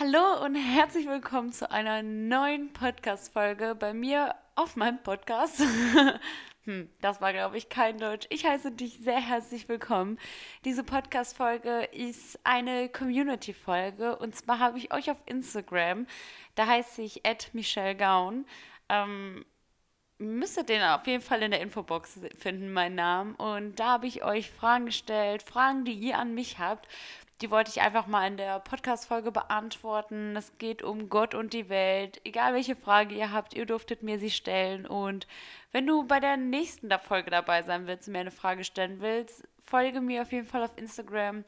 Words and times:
Hallo 0.00 0.44
und 0.44 0.56
herzlich 0.56 1.06
willkommen 1.06 1.52
zu 1.52 1.70
einer 1.70 2.02
neuen 2.02 2.72
Podcast-Folge 2.72 3.76
bei 3.76 3.94
mir 3.94 4.34
auf 4.56 4.74
meinem 4.74 5.00
Podcast. 5.00 5.62
hm, 6.64 6.90
das 7.00 7.20
war, 7.20 7.32
glaube 7.32 7.58
ich, 7.58 7.68
kein 7.68 7.98
Deutsch. 7.98 8.26
Ich 8.30 8.44
heiße 8.44 8.72
dich 8.72 8.98
sehr 8.98 9.20
herzlich 9.20 9.68
willkommen. 9.68 10.18
Diese 10.64 10.82
Podcast-Folge 10.82 11.84
ist 11.92 12.40
eine 12.42 12.88
Community-Folge 12.88 14.16
und 14.16 14.34
zwar 14.34 14.58
habe 14.58 14.78
ich 14.78 14.92
euch 14.92 15.12
auf 15.12 15.22
Instagram, 15.26 16.08
da 16.56 16.66
heiße 16.66 17.00
ich 17.00 17.22
Michelle 17.52 17.94
Gaun. 17.94 18.46
Ähm, 18.88 19.44
müsstet 20.18 20.70
den 20.70 20.82
auf 20.82 21.06
jeden 21.06 21.22
Fall 21.22 21.42
in 21.42 21.52
der 21.52 21.60
Infobox 21.60 22.20
finden, 22.36 22.72
meinen 22.72 22.96
Namen. 22.96 23.34
Und 23.36 23.78
da 23.78 23.90
habe 23.92 24.08
ich 24.08 24.24
euch 24.24 24.50
Fragen 24.50 24.86
gestellt, 24.86 25.44
Fragen, 25.44 25.84
die 25.84 25.94
ihr 25.94 26.18
an 26.18 26.34
mich 26.34 26.58
habt. 26.58 26.88
Die 27.40 27.50
wollte 27.50 27.70
ich 27.70 27.80
einfach 27.80 28.06
mal 28.06 28.26
in 28.26 28.36
der 28.36 28.60
Podcast-Folge 28.60 29.32
beantworten. 29.32 30.36
Es 30.36 30.56
geht 30.58 30.82
um 30.82 31.08
Gott 31.08 31.34
und 31.34 31.52
die 31.52 31.68
Welt. 31.68 32.20
Egal 32.24 32.54
welche 32.54 32.76
Frage 32.76 33.14
ihr 33.14 33.32
habt, 33.32 33.54
ihr 33.54 33.66
durftet 33.66 34.02
mir 34.02 34.18
sie 34.18 34.30
stellen. 34.30 34.86
Und 34.86 35.26
wenn 35.72 35.86
du 35.86 36.04
bei 36.04 36.20
der 36.20 36.36
nächsten 36.36 36.90
Folge 37.00 37.30
dabei 37.30 37.62
sein 37.62 37.86
willst 37.86 38.06
und 38.06 38.12
mir 38.12 38.20
eine 38.20 38.30
Frage 38.30 38.62
stellen 38.62 39.00
willst, 39.00 39.42
folge 39.62 40.00
mir 40.00 40.22
auf 40.22 40.32
jeden 40.32 40.46
Fall 40.46 40.62
auf 40.62 40.76
Instagram 40.76 41.44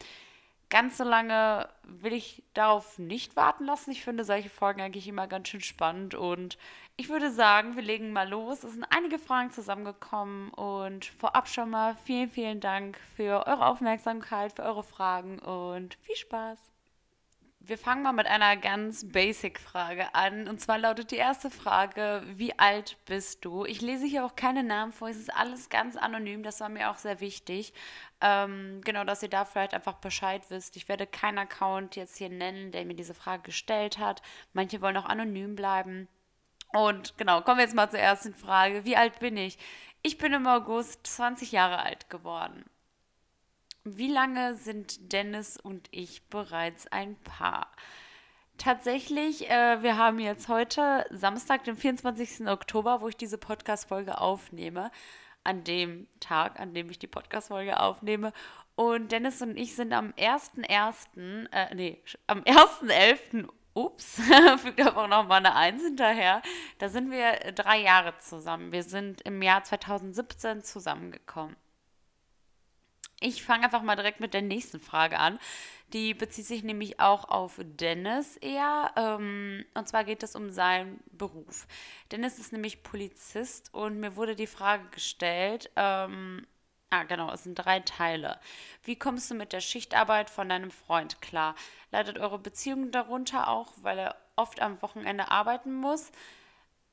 ganz 0.68 0.98
so 0.98 1.04
lange 1.04 1.68
will 1.82 2.12
ich 2.12 2.42
darauf 2.54 2.98
nicht 2.98 3.36
warten 3.36 3.64
lassen. 3.64 3.90
Ich 3.90 4.02
finde 4.02 4.24
solche 4.24 4.50
Folgen 4.50 4.80
eigentlich 4.80 5.08
immer 5.08 5.26
ganz 5.26 5.48
schön 5.48 5.60
spannend 5.60 6.14
und 6.14 6.58
ich 6.96 7.08
würde 7.08 7.30
sagen, 7.30 7.76
wir 7.76 7.82
legen 7.82 8.12
mal 8.12 8.28
los. 8.28 8.64
Es 8.64 8.72
sind 8.72 8.84
einige 8.90 9.18
Fragen 9.18 9.50
zusammengekommen 9.50 10.50
und 10.50 11.04
vorab 11.04 11.48
schon 11.48 11.70
mal 11.70 11.96
vielen, 12.04 12.30
vielen 12.30 12.60
Dank 12.60 12.98
für 13.16 13.46
eure 13.46 13.66
Aufmerksamkeit, 13.66 14.52
für 14.52 14.62
eure 14.62 14.82
Fragen 14.82 15.38
und 15.38 15.94
viel 16.02 16.16
Spaß. 16.16 16.58
Wir 17.68 17.78
fangen 17.78 18.04
mal 18.04 18.12
mit 18.12 18.28
einer 18.28 18.56
ganz 18.56 19.08
basic 19.08 19.58
Frage 19.58 20.14
an. 20.14 20.46
Und 20.46 20.60
zwar 20.60 20.78
lautet 20.78 21.10
die 21.10 21.16
erste 21.16 21.50
Frage, 21.50 22.22
wie 22.24 22.56
alt 22.56 22.96
bist 23.06 23.44
du? 23.44 23.64
Ich 23.64 23.80
lese 23.80 24.06
hier 24.06 24.24
auch 24.24 24.36
keine 24.36 24.62
Namen 24.62 24.92
vor, 24.92 25.08
es 25.08 25.16
ist 25.16 25.34
alles 25.34 25.68
ganz 25.68 25.96
anonym, 25.96 26.44
das 26.44 26.60
war 26.60 26.68
mir 26.68 26.92
auch 26.92 26.96
sehr 26.96 27.18
wichtig. 27.18 27.72
Ähm, 28.20 28.82
genau, 28.84 29.02
dass 29.02 29.24
ihr 29.24 29.28
da 29.28 29.44
vielleicht 29.44 29.74
einfach 29.74 29.94
Bescheid 29.94 30.44
wisst. 30.48 30.76
Ich 30.76 30.88
werde 30.88 31.08
keinen 31.08 31.38
Account 31.38 31.96
jetzt 31.96 32.16
hier 32.16 32.28
nennen, 32.28 32.70
der 32.70 32.84
mir 32.84 32.94
diese 32.94 33.14
Frage 33.14 33.42
gestellt 33.42 33.98
hat. 33.98 34.22
Manche 34.52 34.80
wollen 34.80 34.96
auch 34.96 35.06
anonym 35.06 35.56
bleiben. 35.56 36.06
Und 36.72 37.18
genau, 37.18 37.40
kommen 37.40 37.58
wir 37.58 37.64
jetzt 37.64 37.74
mal 37.74 37.90
zur 37.90 37.98
ersten 37.98 38.32
Frage. 38.32 38.84
Wie 38.84 38.96
alt 38.96 39.18
bin 39.18 39.36
ich? 39.36 39.58
Ich 40.02 40.18
bin 40.18 40.32
im 40.32 40.46
August 40.46 41.04
20 41.08 41.50
Jahre 41.50 41.80
alt 41.80 42.10
geworden. 42.10 42.64
Wie 43.88 44.10
lange 44.10 44.56
sind 44.56 45.12
Dennis 45.12 45.56
und 45.56 45.86
ich 45.92 46.28
bereits 46.28 46.88
ein 46.88 47.14
Paar? 47.22 47.70
Tatsächlich, 48.58 49.48
äh, 49.48 49.80
wir 49.80 49.96
haben 49.96 50.18
jetzt 50.18 50.48
heute 50.48 51.06
Samstag, 51.10 51.62
den 51.62 51.76
24. 51.76 52.48
Oktober, 52.48 53.00
wo 53.00 53.06
ich 53.06 53.16
diese 53.16 53.38
Podcast-Folge 53.38 54.20
aufnehme. 54.20 54.90
An 55.44 55.62
dem 55.62 56.08
Tag, 56.18 56.58
an 56.58 56.74
dem 56.74 56.90
ich 56.90 56.98
die 56.98 57.06
Podcast-Folge 57.06 57.78
aufnehme. 57.78 58.32
Und 58.74 59.12
Dennis 59.12 59.40
und 59.40 59.56
ich 59.56 59.76
sind 59.76 59.92
am 59.92 60.12
1.1., 60.18 61.46
äh, 61.52 61.72
nee, 61.72 62.02
am 62.26 62.40
1.11. 62.40 63.46
Ups, 63.72 64.20
fügt 64.56 64.84
aber 64.84 65.06
noch 65.06 65.28
mal 65.28 65.36
eine 65.36 65.54
Eins 65.54 65.82
hinterher. 65.82 66.42
Da 66.78 66.88
sind 66.88 67.12
wir 67.12 67.52
drei 67.52 67.82
Jahre 67.82 68.18
zusammen. 68.18 68.72
Wir 68.72 68.82
sind 68.82 69.20
im 69.20 69.40
Jahr 69.42 69.62
2017 69.62 70.64
zusammengekommen. 70.64 71.54
Ich 73.20 73.42
fange 73.42 73.64
einfach 73.64 73.82
mal 73.82 73.96
direkt 73.96 74.20
mit 74.20 74.34
der 74.34 74.42
nächsten 74.42 74.78
Frage 74.78 75.18
an. 75.18 75.38
Die 75.92 76.14
bezieht 76.14 76.46
sich 76.46 76.62
nämlich 76.64 77.00
auch 77.00 77.28
auf 77.28 77.58
Dennis 77.62 78.36
eher. 78.36 78.92
Ähm, 78.96 79.64
und 79.74 79.88
zwar 79.88 80.04
geht 80.04 80.22
es 80.22 80.36
um 80.36 80.50
seinen 80.50 81.00
Beruf. 81.12 81.66
Dennis 82.12 82.38
ist 82.38 82.52
nämlich 82.52 82.82
Polizist 82.82 83.72
und 83.72 84.00
mir 84.00 84.16
wurde 84.16 84.36
die 84.36 84.46
Frage 84.46 84.88
gestellt, 84.90 85.70
ähm, 85.76 86.46
Ah, 86.90 87.02
genau, 87.02 87.32
es 87.32 87.42
sind 87.42 87.56
drei 87.56 87.80
Teile. 87.80 88.38
Wie 88.84 88.96
kommst 88.96 89.30
du 89.30 89.34
mit 89.34 89.52
der 89.52 89.60
Schichtarbeit 89.60 90.30
von 90.30 90.48
deinem 90.48 90.70
Freund 90.70 91.20
klar? 91.20 91.56
Leidet 91.90 92.18
eure 92.18 92.38
Beziehung 92.38 92.92
darunter 92.92 93.48
auch, 93.48 93.72
weil 93.82 93.98
er 93.98 94.16
oft 94.36 94.60
am 94.60 94.80
Wochenende 94.82 95.30
arbeiten 95.30 95.74
muss? 95.74 96.12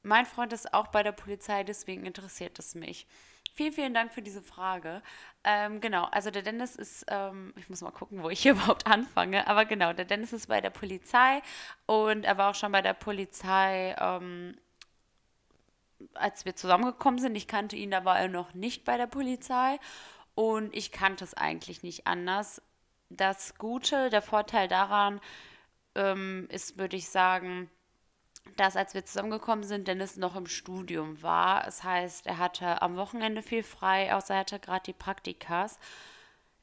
Mein 0.02 0.26
Freund 0.26 0.52
ist 0.52 0.74
auch 0.74 0.88
bei 0.88 1.04
der 1.04 1.12
Polizei, 1.12 1.64
deswegen 1.64 2.06
interessiert 2.06 2.58
es 2.58 2.74
mich. 2.76 3.08
Vielen, 3.56 3.72
vielen 3.72 3.94
Dank 3.94 4.12
für 4.12 4.24
diese 4.24 4.42
Frage. 4.42 5.04
Ähm, 5.44 5.80
genau, 5.80 6.06
also 6.06 6.32
der 6.32 6.42
Dennis 6.42 6.76
ist, 6.76 7.06
ähm, 7.08 7.54
ich 7.56 7.70
muss 7.70 7.82
mal 7.82 7.92
gucken, 7.92 8.24
wo 8.24 8.30
ich 8.32 8.42
hier 8.42 8.52
überhaupt 8.54 8.88
anfange, 8.88 9.46
aber 9.48 9.66
genau, 9.66 9.94
der 9.94 10.06
Dennis 10.06 10.34
ist 10.34 10.48
bei 10.48 10.60
der 10.60 10.72
Polizei 10.72 11.42
und 11.86 12.24
er 12.24 12.38
war 12.40 12.50
auch 12.50 12.56
schon 12.56 12.72
bei 12.72 12.82
der 12.82 12.94
Polizei, 12.96 13.96
ähm, 14.00 14.58
als 16.16 16.46
wir 16.46 16.56
zusammengekommen 16.56 17.20
sind. 17.20 17.36
Ich 17.36 17.48
kannte 17.48 17.76
ihn, 17.76 17.92
da 17.92 18.06
war 18.06 18.20
er 18.20 18.28
noch 18.28 18.56
nicht 18.56 18.86
bei 18.86 18.98
der 18.98 19.08
Polizei 19.08 19.80
und 20.34 20.76
ich 20.76 20.92
kannte 20.92 21.24
es 21.24 21.36
eigentlich 21.36 21.84
nicht 21.84 22.08
anders. 22.08 22.60
Das 23.10 23.56
Gute, 23.60 24.10
der 24.10 24.24
Vorteil 24.24 24.68
daran 24.68 25.22
ähm, 25.94 26.48
ist, 26.50 26.80
würde 26.80 26.98
ich 26.98 27.08
sagen, 27.10 27.70
dass 28.58 28.76
als 28.76 28.94
wir 28.94 29.06
zusammengekommen 29.06 29.64
sind, 29.64 29.88
Dennis 29.88 30.18
noch 30.18 30.36
im 30.36 30.48
Studium 30.48 31.22
war. 31.22 31.64
Das 31.64 31.84
heißt, 31.84 32.28
er 32.28 32.38
hatte 32.38 32.82
am 32.82 32.96
Wochenende 32.98 33.42
viel 33.42 33.64
frei, 33.64 34.14
außer 34.14 34.36
er 34.36 34.42
hatte 34.42 34.60
gerade 34.60 34.84
die 34.86 34.94
Praktikas. 34.94 35.80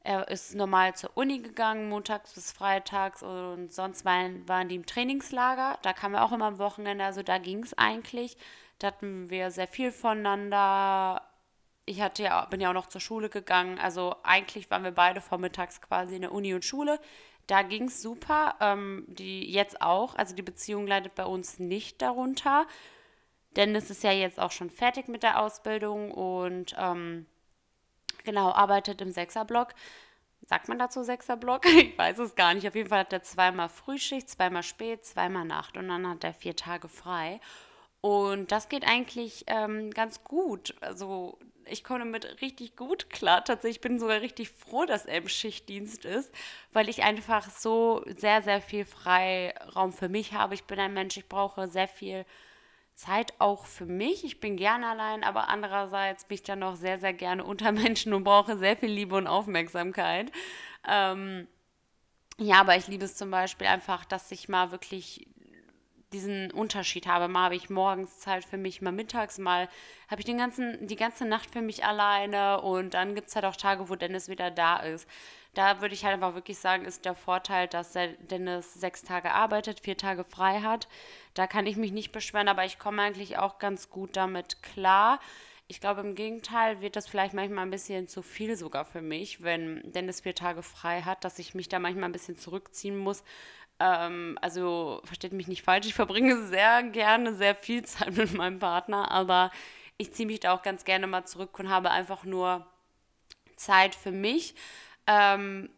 Er 0.03 0.27
ist 0.29 0.55
normal 0.55 0.95
zur 0.95 1.15
Uni 1.15 1.39
gegangen, 1.39 1.89
montags 1.89 2.33
bis 2.33 2.51
freitags 2.51 3.21
und 3.21 3.71
sonst 3.71 4.03
waren, 4.03 4.67
die 4.67 4.75
im 4.75 4.85
Trainingslager. 4.85 5.77
Da 5.83 5.93
kam 5.93 6.15
er 6.15 6.25
auch 6.25 6.31
immer 6.31 6.45
am 6.45 6.57
Wochenende, 6.57 7.05
also 7.05 7.21
da 7.21 7.37
ging 7.37 7.63
es 7.63 7.77
eigentlich. 7.77 8.37
Da 8.79 8.87
hatten 8.87 9.29
wir 9.29 9.51
sehr 9.51 9.67
viel 9.67 9.91
voneinander. 9.91 11.21
Ich 11.85 12.01
hatte 12.01 12.23
ja, 12.23 12.45
bin 12.45 12.61
ja 12.61 12.69
auch 12.69 12.73
noch 12.73 12.87
zur 12.87 13.01
Schule 13.01 13.29
gegangen. 13.29 13.77
Also 13.77 14.15
eigentlich 14.23 14.71
waren 14.71 14.83
wir 14.83 14.91
beide 14.91 15.21
vormittags 15.21 15.81
quasi 15.81 16.15
in 16.15 16.21
der 16.21 16.31
Uni 16.31 16.53
und 16.55 16.65
Schule. 16.65 16.99
Da 17.51 17.63
ging 17.63 17.89
es 17.89 18.01
super. 18.01 18.55
Ähm, 18.61 19.03
die 19.09 19.51
jetzt 19.51 19.81
auch. 19.81 20.15
Also 20.15 20.33
die 20.33 20.41
Beziehung 20.41 20.87
leidet 20.87 21.15
bei 21.15 21.25
uns 21.25 21.59
nicht 21.59 22.01
darunter. 22.01 22.65
Dennis 23.57 23.89
ist 23.89 24.05
ja 24.05 24.13
jetzt 24.13 24.39
auch 24.39 24.51
schon 24.51 24.69
fertig 24.69 25.09
mit 25.09 25.21
der 25.21 25.41
Ausbildung 25.41 26.11
und 26.11 26.73
ähm, 26.79 27.25
genau, 28.23 28.53
arbeitet 28.53 29.01
im 29.01 29.11
Sechserblock. 29.11 29.73
Sagt 30.45 30.69
man 30.69 30.79
dazu 30.79 31.03
Sechserblock? 31.03 31.65
Ich 31.65 31.97
weiß 31.97 32.19
es 32.19 32.35
gar 32.35 32.53
nicht. 32.53 32.65
Auf 32.65 32.75
jeden 32.75 32.87
Fall 32.87 32.99
hat 32.99 33.11
er 33.11 33.21
zweimal 33.21 33.67
Frühschicht, 33.67 34.29
zweimal 34.29 34.63
Spät, 34.63 35.05
zweimal 35.05 35.43
Nacht 35.43 35.75
und 35.75 35.89
dann 35.89 36.07
hat 36.07 36.23
er 36.23 36.33
vier 36.33 36.55
Tage 36.55 36.87
frei. 36.87 37.41
Und 37.99 38.53
das 38.53 38.69
geht 38.69 38.87
eigentlich 38.87 39.43
ähm, 39.47 39.91
ganz 39.91 40.23
gut. 40.23 40.73
Also 40.79 41.37
ich 41.71 41.83
komme 41.83 41.99
damit 41.99 42.41
richtig 42.41 42.75
gut 42.75 43.09
klar. 43.09 43.43
Tatsächlich 43.43 43.81
bin 43.81 43.95
ich 43.95 44.01
sogar 44.01 44.21
richtig 44.21 44.49
froh, 44.49 44.85
dass 44.85 45.05
er 45.05 45.17
im 45.17 45.27
Schichtdienst 45.27 46.05
ist, 46.05 46.31
weil 46.73 46.89
ich 46.89 47.03
einfach 47.03 47.49
so 47.49 48.03
sehr, 48.17 48.41
sehr 48.41 48.61
viel 48.61 48.85
Freiraum 48.85 49.93
für 49.93 50.09
mich 50.09 50.33
habe. 50.33 50.53
Ich 50.53 50.65
bin 50.65 50.79
ein 50.79 50.93
Mensch, 50.93 51.17
ich 51.17 51.27
brauche 51.27 51.67
sehr 51.67 51.87
viel 51.87 52.25
Zeit 52.95 53.33
auch 53.39 53.65
für 53.65 53.85
mich. 53.85 54.23
Ich 54.23 54.39
bin 54.39 54.57
gerne 54.57 54.87
allein, 54.87 55.23
aber 55.23 55.49
andererseits 55.49 56.25
bin 56.25 56.35
ich 56.35 56.43
dann 56.43 56.63
auch 56.63 56.75
sehr, 56.75 56.99
sehr 56.99 57.13
gerne 57.13 57.43
unter 57.43 57.71
Menschen 57.71 58.13
und 58.13 58.23
brauche 58.23 58.57
sehr 58.57 58.77
viel 58.77 58.91
Liebe 58.91 59.15
und 59.15 59.27
Aufmerksamkeit. 59.27 60.31
Ähm, 60.87 61.47
ja, 62.37 62.59
aber 62.59 62.75
ich 62.75 62.87
liebe 62.87 63.05
es 63.05 63.15
zum 63.15 63.31
Beispiel 63.31 63.67
einfach, 63.67 64.05
dass 64.05 64.31
ich 64.31 64.49
mal 64.49 64.71
wirklich 64.71 65.27
diesen 66.13 66.51
Unterschied 66.51 67.07
habe. 67.07 67.27
Mal 67.27 67.45
habe 67.45 67.55
ich 67.55 67.69
morgens 67.69 68.19
Zeit 68.19 68.45
für 68.45 68.57
mich, 68.57 68.81
mal 68.81 68.91
mittags, 68.91 69.37
mal 69.37 69.69
habe 70.09 70.21
ich 70.21 70.25
den 70.25 70.37
ganzen, 70.37 70.85
die 70.87 70.95
ganze 70.95 71.25
Nacht 71.25 71.51
für 71.51 71.61
mich 71.61 71.85
alleine 71.85 72.61
und 72.61 72.93
dann 72.93 73.15
gibt 73.15 73.29
es 73.29 73.35
halt 73.35 73.45
auch 73.45 73.55
Tage, 73.55 73.89
wo 73.89 73.95
Dennis 73.95 74.27
wieder 74.27 74.51
da 74.51 74.77
ist. 74.77 75.07
Da 75.53 75.81
würde 75.81 75.93
ich 75.93 76.05
halt 76.05 76.13
einfach 76.13 76.33
wirklich 76.33 76.59
sagen, 76.59 76.85
ist 76.85 77.03
der 77.03 77.15
Vorteil, 77.15 77.67
dass 77.67 77.93
Dennis 78.29 78.73
sechs 78.73 79.03
Tage 79.03 79.33
arbeitet, 79.33 79.81
vier 79.81 79.97
Tage 79.97 80.23
frei 80.23 80.61
hat. 80.61 80.87
Da 81.33 81.45
kann 81.45 81.65
ich 81.65 81.75
mich 81.75 81.91
nicht 81.91 82.13
beschweren, 82.13 82.47
aber 82.47 82.63
ich 82.63 82.79
komme 82.79 83.01
eigentlich 83.01 83.37
auch 83.37 83.59
ganz 83.59 83.89
gut 83.89 84.15
damit 84.15 84.63
klar. 84.63 85.19
Ich 85.67 85.79
glaube, 85.79 86.01
im 86.01 86.15
Gegenteil 86.15 86.81
wird 86.81 86.97
das 86.97 87.07
vielleicht 87.07 87.33
manchmal 87.33 87.65
ein 87.65 87.71
bisschen 87.71 88.09
zu 88.09 88.21
viel 88.21 88.57
sogar 88.57 88.83
für 88.83 89.01
mich, 89.01 89.41
wenn 89.41 89.81
Dennis 89.93 90.21
vier 90.21 90.35
Tage 90.35 90.63
frei 90.63 91.01
hat, 91.03 91.23
dass 91.23 91.39
ich 91.39 91.53
mich 91.53 91.69
da 91.69 91.79
manchmal 91.79 92.09
ein 92.09 92.11
bisschen 92.11 92.37
zurückziehen 92.37 92.97
muss, 92.97 93.23
ähm, 93.81 94.37
also 94.41 95.01
versteht 95.03 95.33
mich 95.33 95.47
nicht 95.47 95.63
falsch, 95.63 95.87
ich 95.87 95.93
verbringe 95.93 96.45
sehr 96.45 96.83
gerne 96.83 97.33
sehr 97.33 97.55
viel 97.55 97.83
Zeit 97.85 98.15
mit 98.15 98.33
meinem 98.33 98.59
Partner, 98.59 99.09
aber 99.11 99.51
ich 99.97 100.13
ziehe 100.13 100.27
mich 100.27 100.41
da 100.41 100.53
auch 100.53 100.61
ganz 100.61 100.83
gerne 100.85 101.07
mal 101.07 101.25
zurück 101.25 101.57
und 101.59 101.69
habe 101.69 101.91
einfach 101.91 102.23
nur 102.23 102.65
Zeit 103.55 103.95
für 103.95 104.11
mich. 104.11 104.55
Ähm, 105.07 105.69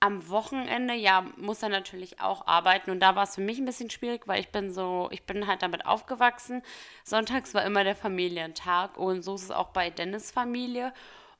am 0.00 0.28
Wochenende, 0.28 0.94
ja, 0.94 1.24
muss 1.36 1.62
er 1.62 1.68
natürlich 1.68 2.20
auch 2.20 2.46
arbeiten 2.48 2.90
und 2.90 2.98
da 2.98 3.14
war 3.14 3.22
es 3.22 3.36
für 3.36 3.40
mich 3.40 3.58
ein 3.58 3.64
bisschen 3.64 3.88
schwierig, 3.88 4.26
weil 4.26 4.40
ich 4.40 4.48
bin 4.48 4.72
so, 4.72 5.08
ich 5.12 5.22
bin 5.24 5.46
halt 5.46 5.62
damit 5.62 5.86
aufgewachsen. 5.86 6.62
Sonntags 7.04 7.54
war 7.54 7.64
immer 7.64 7.84
der 7.84 7.94
Familientag 7.94 8.96
und 8.96 9.22
so 9.22 9.36
ist 9.36 9.44
es 9.44 9.50
auch 9.52 9.68
bei 9.68 9.90
Dennis 9.90 10.32
Familie. 10.32 10.92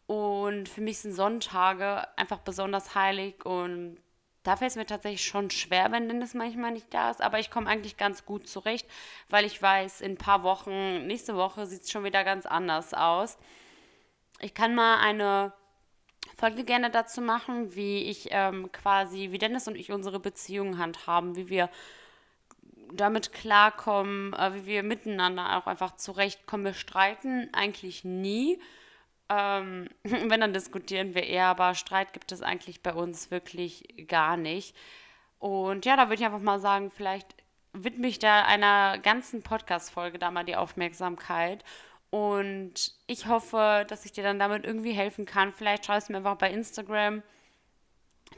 Und 0.06 0.69
für 0.69 0.81
mich 0.81 1.00
sind 1.00 1.12
Sonntage 1.12 2.06
einfach 2.17 2.38
besonders 2.38 2.94
heilig 2.94 3.44
und 3.44 3.99
da 4.43 4.56
fällt 4.56 4.73
es 4.73 4.77
mir 4.77 4.87
tatsächlich 4.87 5.25
schon 5.25 5.50
schwer, 5.50 5.93
wenn 5.93 6.09
Dennis 6.09 6.35
manchmal 6.35 6.73
nicht 6.73 6.93
da 6.93 7.11
ist. 7.11 7.23
Aber 7.23 7.39
ich 7.39 7.50
komme 7.50 7.69
eigentlich 7.69 7.97
ganz 7.97 8.25
gut 8.27 8.49
zurecht, 8.49 8.89
weil 9.29 9.44
ich 9.44 9.61
weiß, 9.61 10.00
in 10.00 10.12
ein 10.12 10.19
paar 10.19 10.43
Wochen, 10.43 11.06
nächste 11.06 11.37
Woche 11.37 11.67
sieht 11.67 11.83
es 11.83 11.91
schon 11.91 12.05
wieder 12.05 12.25
ganz 12.25 12.47
anders 12.47 12.93
aus. 12.93 13.39
Ich 14.41 14.55
kann 14.55 14.75
mal 14.75 14.99
eine 14.99 15.53
Folge 16.37 16.65
gerne 16.65 16.91
dazu 16.91 17.21
machen, 17.21 17.75
wie 17.77 18.03
ich 18.03 18.29
ähm, 18.31 18.73
quasi, 18.73 19.31
wie 19.31 19.39
Dennis 19.39 19.69
und 19.69 19.77
ich 19.77 19.93
unsere 19.93 20.19
Beziehung 20.19 20.79
handhaben, 20.79 21.37
wie 21.37 21.49
wir 21.49 21.71
damit 22.93 23.33
klarkommen, 23.33 24.33
äh, 24.35 24.55
wie 24.55 24.67
wir 24.67 24.83
miteinander 24.83 25.56
auch 25.56 25.67
einfach 25.67 25.97
zurechtkommen. 25.97 26.65
Wir 26.65 26.75
streiten 26.75 27.49
eigentlich 27.53 28.05
nie. 28.05 28.61
Ähm, 29.32 29.88
wenn, 30.02 30.40
dann 30.40 30.52
diskutieren 30.52 31.14
wir 31.14 31.25
eher, 31.25 31.46
aber 31.46 31.75
Streit 31.75 32.12
gibt 32.12 32.32
es 32.32 32.43
eigentlich 32.43 32.82
bei 32.82 32.93
uns 32.93 33.31
wirklich 33.31 34.06
gar 34.08 34.37
nicht. 34.37 34.76
Und 35.38 35.87
ja, 35.87 35.96
da 35.96 36.05
würde 36.05 36.17
ich 36.17 36.25
einfach 36.25 36.40
mal 36.40 36.61
sagen, 36.61 36.90
vielleicht 36.90 37.34
widme 37.73 38.06
ich 38.06 38.19
da 38.19 38.44
einer 38.44 38.99
ganzen 38.99 39.43
Podcast-Folge 39.43 40.19
da 40.19 40.31
mal 40.31 40.44
die 40.44 40.56
Aufmerksamkeit. 40.56 41.64
Und 42.11 42.93
ich 43.06 43.26
hoffe, 43.26 43.87
dass 43.88 44.05
ich 44.05 44.12
dir 44.12 44.23
dann 44.23 44.38
damit 44.38 44.67
irgendwie 44.67 44.93
helfen 44.93 45.25
kann. 45.25 45.52
Vielleicht 45.52 45.87
schreibst 45.87 46.08
du 46.08 46.12
mir 46.12 46.19
einfach 46.19 46.37
bei 46.37 46.50
Instagram, 46.50 47.23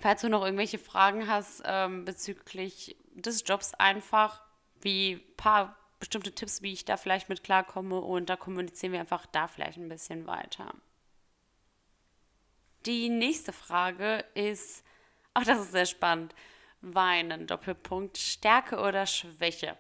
falls 0.01 0.21
du 0.21 0.29
noch 0.29 0.45
irgendwelche 0.45 0.79
Fragen 0.79 1.27
hast 1.27 1.63
ähm, 1.67 2.05
bezüglich 2.05 2.97
des 3.15 3.43
Jobs 3.45 3.75
einfach, 3.75 4.43
wie 4.81 5.15
ein 5.15 5.37
paar 5.37 5.77
bestimmte 6.05 6.35
Tipps, 6.35 6.61
wie 6.61 6.75
ich 6.75 6.85
da 6.85 6.99
vielleicht 6.99 7.31
mit 7.31 7.43
klarkomme. 7.43 7.99
Und 7.99 8.29
da 8.29 8.37
kommunizieren 8.37 8.93
wir 8.93 9.01
einfach 9.01 9.25
da 9.27 9.49
vielleicht 9.49 9.79
ein 9.79 9.89
bisschen 9.89 10.27
weiter. 10.27 10.75
Die 12.85 13.09
nächste 13.09 13.55
Frage 13.55 14.23
ist, 14.35 14.85
ach, 15.33 15.45
das 15.45 15.61
ist 15.61 15.73
sehr 15.73 15.87
spannend. 15.87 16.35
Weinen, 16.83 17.47
Doppelpunkt, 17.47 18.19
Stärke 18.19 18.79
oder 18.81 19.07
Schwäche? 19.07 19.79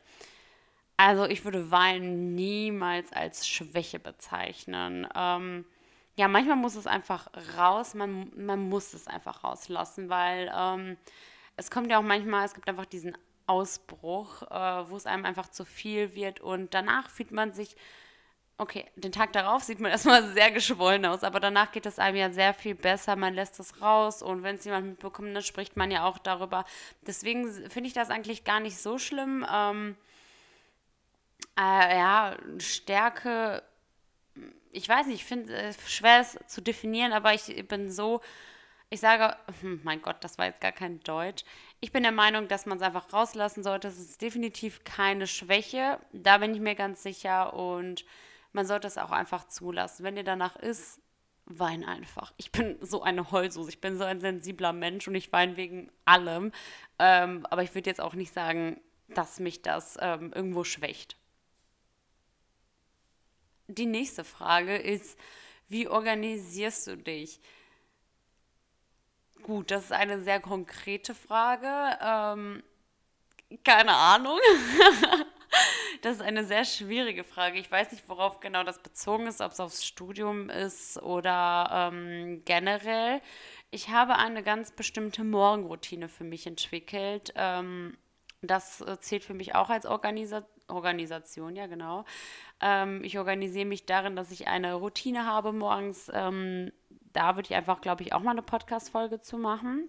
Also 0.96 1.26
ich 1.26 1.44
würde 1.44 1.70
Weinen 1.70 2.34
niemals 2.34 3.12
als 3.12 3.46
Schwäche 3.46 3.98
bezeichnen. 3.98 5.06
Ähm, 5.14 5.66
ja, 6.16 6.28
manchmal 6.28 6.56
muss 6.56 6.74
es 6.74 6.86
einfach 6.86 7.28
raus, 7.58 7.92
man, 7.92 8.32
man 8.34 8.70
muss 8.70 8.94
es 8.94 9.08
einfach 9.08 9.44
rauslassen, 9.44 10.08
weil 10.08 10.50
ähm, 10.56 10.96
es 11.56 11.70
kommt 11.70 11.90
ja 11.90 11.98
auch 11.98 12.02
manchmal, 12.02 12.46
es 12.46 12.54
gibt 12.54 12.68
einfach 12.70 12.86
diesen 12.86 13.14
Ausbruch, 13.46 14.42
äh, 14.42 14.90
wo 14.90 14.96
es 14.96 15.06
einem 15.06 15.24
einfach 15.24 15.48
zu 15.48 15.64
viel 15.64 16.14
wird 16.14 16.40
und 16.40 16.74
danach 16.74 17.10
fühlt 17.10 17.30
man 17.30 17.52
sich 17.52 17.76
Okay, 18.56 18.88
den 18.94 19.10
Tag 19.10 19.32
darauf 19.32 19.64
sieht 19.64 19.80
man 19.80 19.90
erstmal 19.90 20.32
sehr 20.32 20.52
geschwollen 20.52 21.04
aus, 21.06 21.24
aber 21.24 21.40
danach 21.40 21.72
geht 21.72 21.86
es 21.86 21.98
einem 21.98 22.16
ja 22.16 22.30
sehr 22.30 22.54
viel 22.54 22.74
besser. 22.76 23.16
Man 23.16 23.34
lässt 23.34 23.58
es 23.58 23.80
raus 23.82 24.22
und 24.22 24.42
wenn 24.44 24.56
es 24.56 24.64
jemand 24.64 24.86
mitbekommt, 24.86 25.34
dann 25.34 25.42
spricht 25.42 25.76
man 25.76 25.90
ja 25.90 26.04
auch 26.04 26.18
darüber. 26.18 26.64
Deswegen 27.02 27.52
finde 27.68 27.88
ich 27.88 27.94
das 27.94 28.10
eigentlich 28.10 28.44
gar 28.44 28.60
nicht 28.60 28.78
so 28.78 28.98
schlimm. 28.98 29.44
Ähm, 29.52 29.96
äh, 31.58 31.98
ja, 31.98 32.36
Stärke, 32.58 33.62
ich 34.70 34.88
weiß 34.88 35.06
nicht, 35.06 35.16
ich 35.16 35.24
finde 35.24 35.52
es 35.52 35.76
äh, 35.76 35.88
schwer 35.88 36.20
es 36.20 36.38
zu 36.46 36.60
definieren, 36.60 37.12
aber 37.12 37.34
ich 37.34 37.66
bin 37.66 37.90
so, 37.90 38.20
ich 38.90 39.00
sage, 39.00 39.36
hm, 39.60 39.80
mein 39.82 40.02
Gott, 40.02 40.22
das 40.22 40.38
war 40.38 40.46
jetzt 40.46 40.60
gar 40.60 40.72
kein 40.72 41.00
Deutsch. 41.00 41.44
Ich 41.80 41.92
bin 41.92 42.02
der 42.02 42.12
Meinung, 42.12 42.48
dass 42.48 42.66
man 42.66 42.78
es 42.78 42.82
einfach 42.82 43.12
rauslassen 43.12 43.62
sollte. 43.62 43.88
Es 43.88 43.98
ist 43.98 44.22
definitiv 44.22 44.84
keine 44.84 45.26
Schwäche. 45.26 45.98
Da 46.12 46.38
bin 46.38 46.54
ich 46.54 46.60
mir 46.60 46.74
ganz 46.74 47.02
sicher 47.02 47.54
und 47.54 48.04
man 48.52 48.66
sollte 48.66 48.86
es 48.86 48.98
auch 48.98 49.10
einfach 49.10 49.48
zulassen. 49.48 50.04
Wenn 50.04 50.16
dir 50.16 50.24
danach 50.24 50.56
ist, 50.56 51.00
wein 51.46 51.84
einfach. 51.84 52.32
Ich 52.36 52.52
bin 52.52 52.78
so 52.80 53.02
eine 53.02 53.30
Heulsuse, 53.30 53.68
ich 53.68 53.80
bin 53.80 53.98
so 53.98 54.04
ein 54.04 54.20
sensibler 54.20 54.72
Mensch 54.72 55.06
und 55.08 55.14
ich 55.14 55.32
weine 55.32 55.56
wegen 55.56 55.90
allem. 56.04 56.52
Ähm, 56.98 57.46
aber 57.50 57.62
ich 57.62 57.74
würde 57.74 57.90
jetzt 57.90 58.00
auch 58.00 58.14
nicht 58.14 58.32
sagen, 58.32 58.80
dass 59.08 59.40
mich 59.40 59.62
das 59.62 59.98
ähm, 60.00 60.32
irgendwo 60.34 60.64
schwächt. 60.64 61.16
Die 63.66 63.86
nächste 63.86 64.24
Frage 64.24 64.76
ist, 64.76 65.18
wie 65.68 65.88
organisierst 65.88 66.86
du 66.86 66.96
dich? 66.96 67.40
Gut, 69.44 69.70
das 69.70 69.84
ist 69.84 69.92
eine 69.92 70.22
sehr 70.22 70.40
konkrete 70.40 71.14
Frage. 71.14 71.68
Ähm, 72.02 72.62
keine 73.62 73.94
Ahnung. 73.94 74.38
Das 76.02 76.16
ist 76.16 76.22
eine 76.22 76.44
sehr 76.44 76.64
schwierige 76.64 77.24
Frage. 77.24 77.58
Ich 77.58 77.70
weiß 77.70 77.92
nicht, 77.92 78.08
worauf 78.08 78.40
genau 78.40 78.62
das 78.64 78.82
bezogen 78.82 79.26
ist, 79.26 79.40
ob 79.40 79.52
es 79.52 79.60
aufs 79.60 79.86
Studium 79.86 80.50
ist 80.50 81.00
oder 81.00 81.90
ähm, 81.92 82.42
generell. 82.44 83.22
Ich 83.70 83.88
habe 83.88 84.16
eine 84.16 84.42
ganz 84.42 84.72
bestimmte 84.72 85.24
Morgenroutine 85.24 86.08
für 86.08 86.24
mich 86.24 86.46
entwickelt. 86.46 87.32
Ähm, 87.36 87.96
das 88.42 88.80
äh, 88.82 88.98
zählt 88.98 89.24
für 89.24 89.32
mich 89.32 89.54
auch 89.54 89.70
als 89.70 89.86
Organisa 89.86 90.44
Organisation, 90.66 91.56
ja 91.56 91.66
genau. 91.66 92.04
Ähm, 92.60 93.04
ich 93.04 93.18
organisiere 93.18 93.66
mich 93.66 93.86
darin, 93.86 94.16
dass 94.16 94.30
ich 94.30 94.48
eine 94.48 94.74
Routine 94.74 95.26
habe 95.26 95.52
morgens. 95.52 96.10
Da 97.14 97.36
würde 97.36 97.46
ich 97.48 97.54
einfach, 97.54 97.80
glaube 97.80 98.02
ich, 98.02 98.12
auch 98.12 98.20
mal 98.20 98.32
eine 98.32 98.42
Podcast-Folge 98.42 99.22
zu 99.22 99.38
machen. 99.38 99.88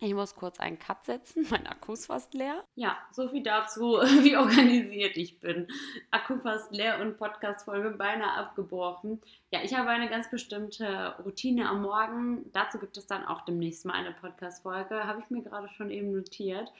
Ich 0.00 0.14
muss 0.14 0.34
kurz 0.34 0.60
einen 0.60 0.78
Cut 0.78 1.04
setzen, 1.04 1.46
mein 1.50 1.66
Akku 1.66 1.92
ist 1.92 2.06
fast 2.06 2.32
leer. 2.32 2.64
Ja, 2.76 2.96
so 3.10 3.28
viel 3.28 3.42
dazu, 3.42 3.82
wie 4.22 4.36
organisiert 4.36 5.16
ich 5.16 5.40
bin. 5.40 5.66
Akku 6.12 6.38
fast 6.38 6.72
leer 6.72 7.00
und 7.00 7.18
Podcast-Folge 7.18 7.90
beinahe 7.90 8.38
abgebrochen. 8.38 9.20
Ja, 9.50 9.60
ich 9.62 9.74
habe 9.74 9.90
eine 9.90 10.08
ganz 10.08 10.30
bestimmte 10.30 11.16
Routine 11.24 11.68
am 11.68 11.82
Morgen. 11.82 12.50
Dazu 12.52 12.78
gibt 12.78 12.96
es 12.96 13.06
dann 13.06 13.24
auch 13.24 13.44
demnächst 13.44 13.84
mal 13.84 13.94
eine 13.94 14.12
Podcast-Folge. 14.12 15.04
Habe 15.04 15.20
ich 15.20 15.30
mir 15.30 15.42
gerade 15.42 15.68
schon 15.70 15.90
eben 15.90 16.12
notiert. 16.12 16.72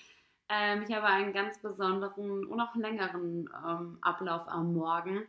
Ähm, 0.49 0.85
ich 0.89 0.95
habe 0.95 1.07
einen 1.07 1.33
ganz 1.33 1.61
besonderen 1.61 2.45
und 2.45 2.61
auch 2.61 2.77
längeren 2.77 3.51
ähm, 3.67 3.99
Ablauf 4.03 4.47
am 4.47 4.73
Morgen. 4.73 5.27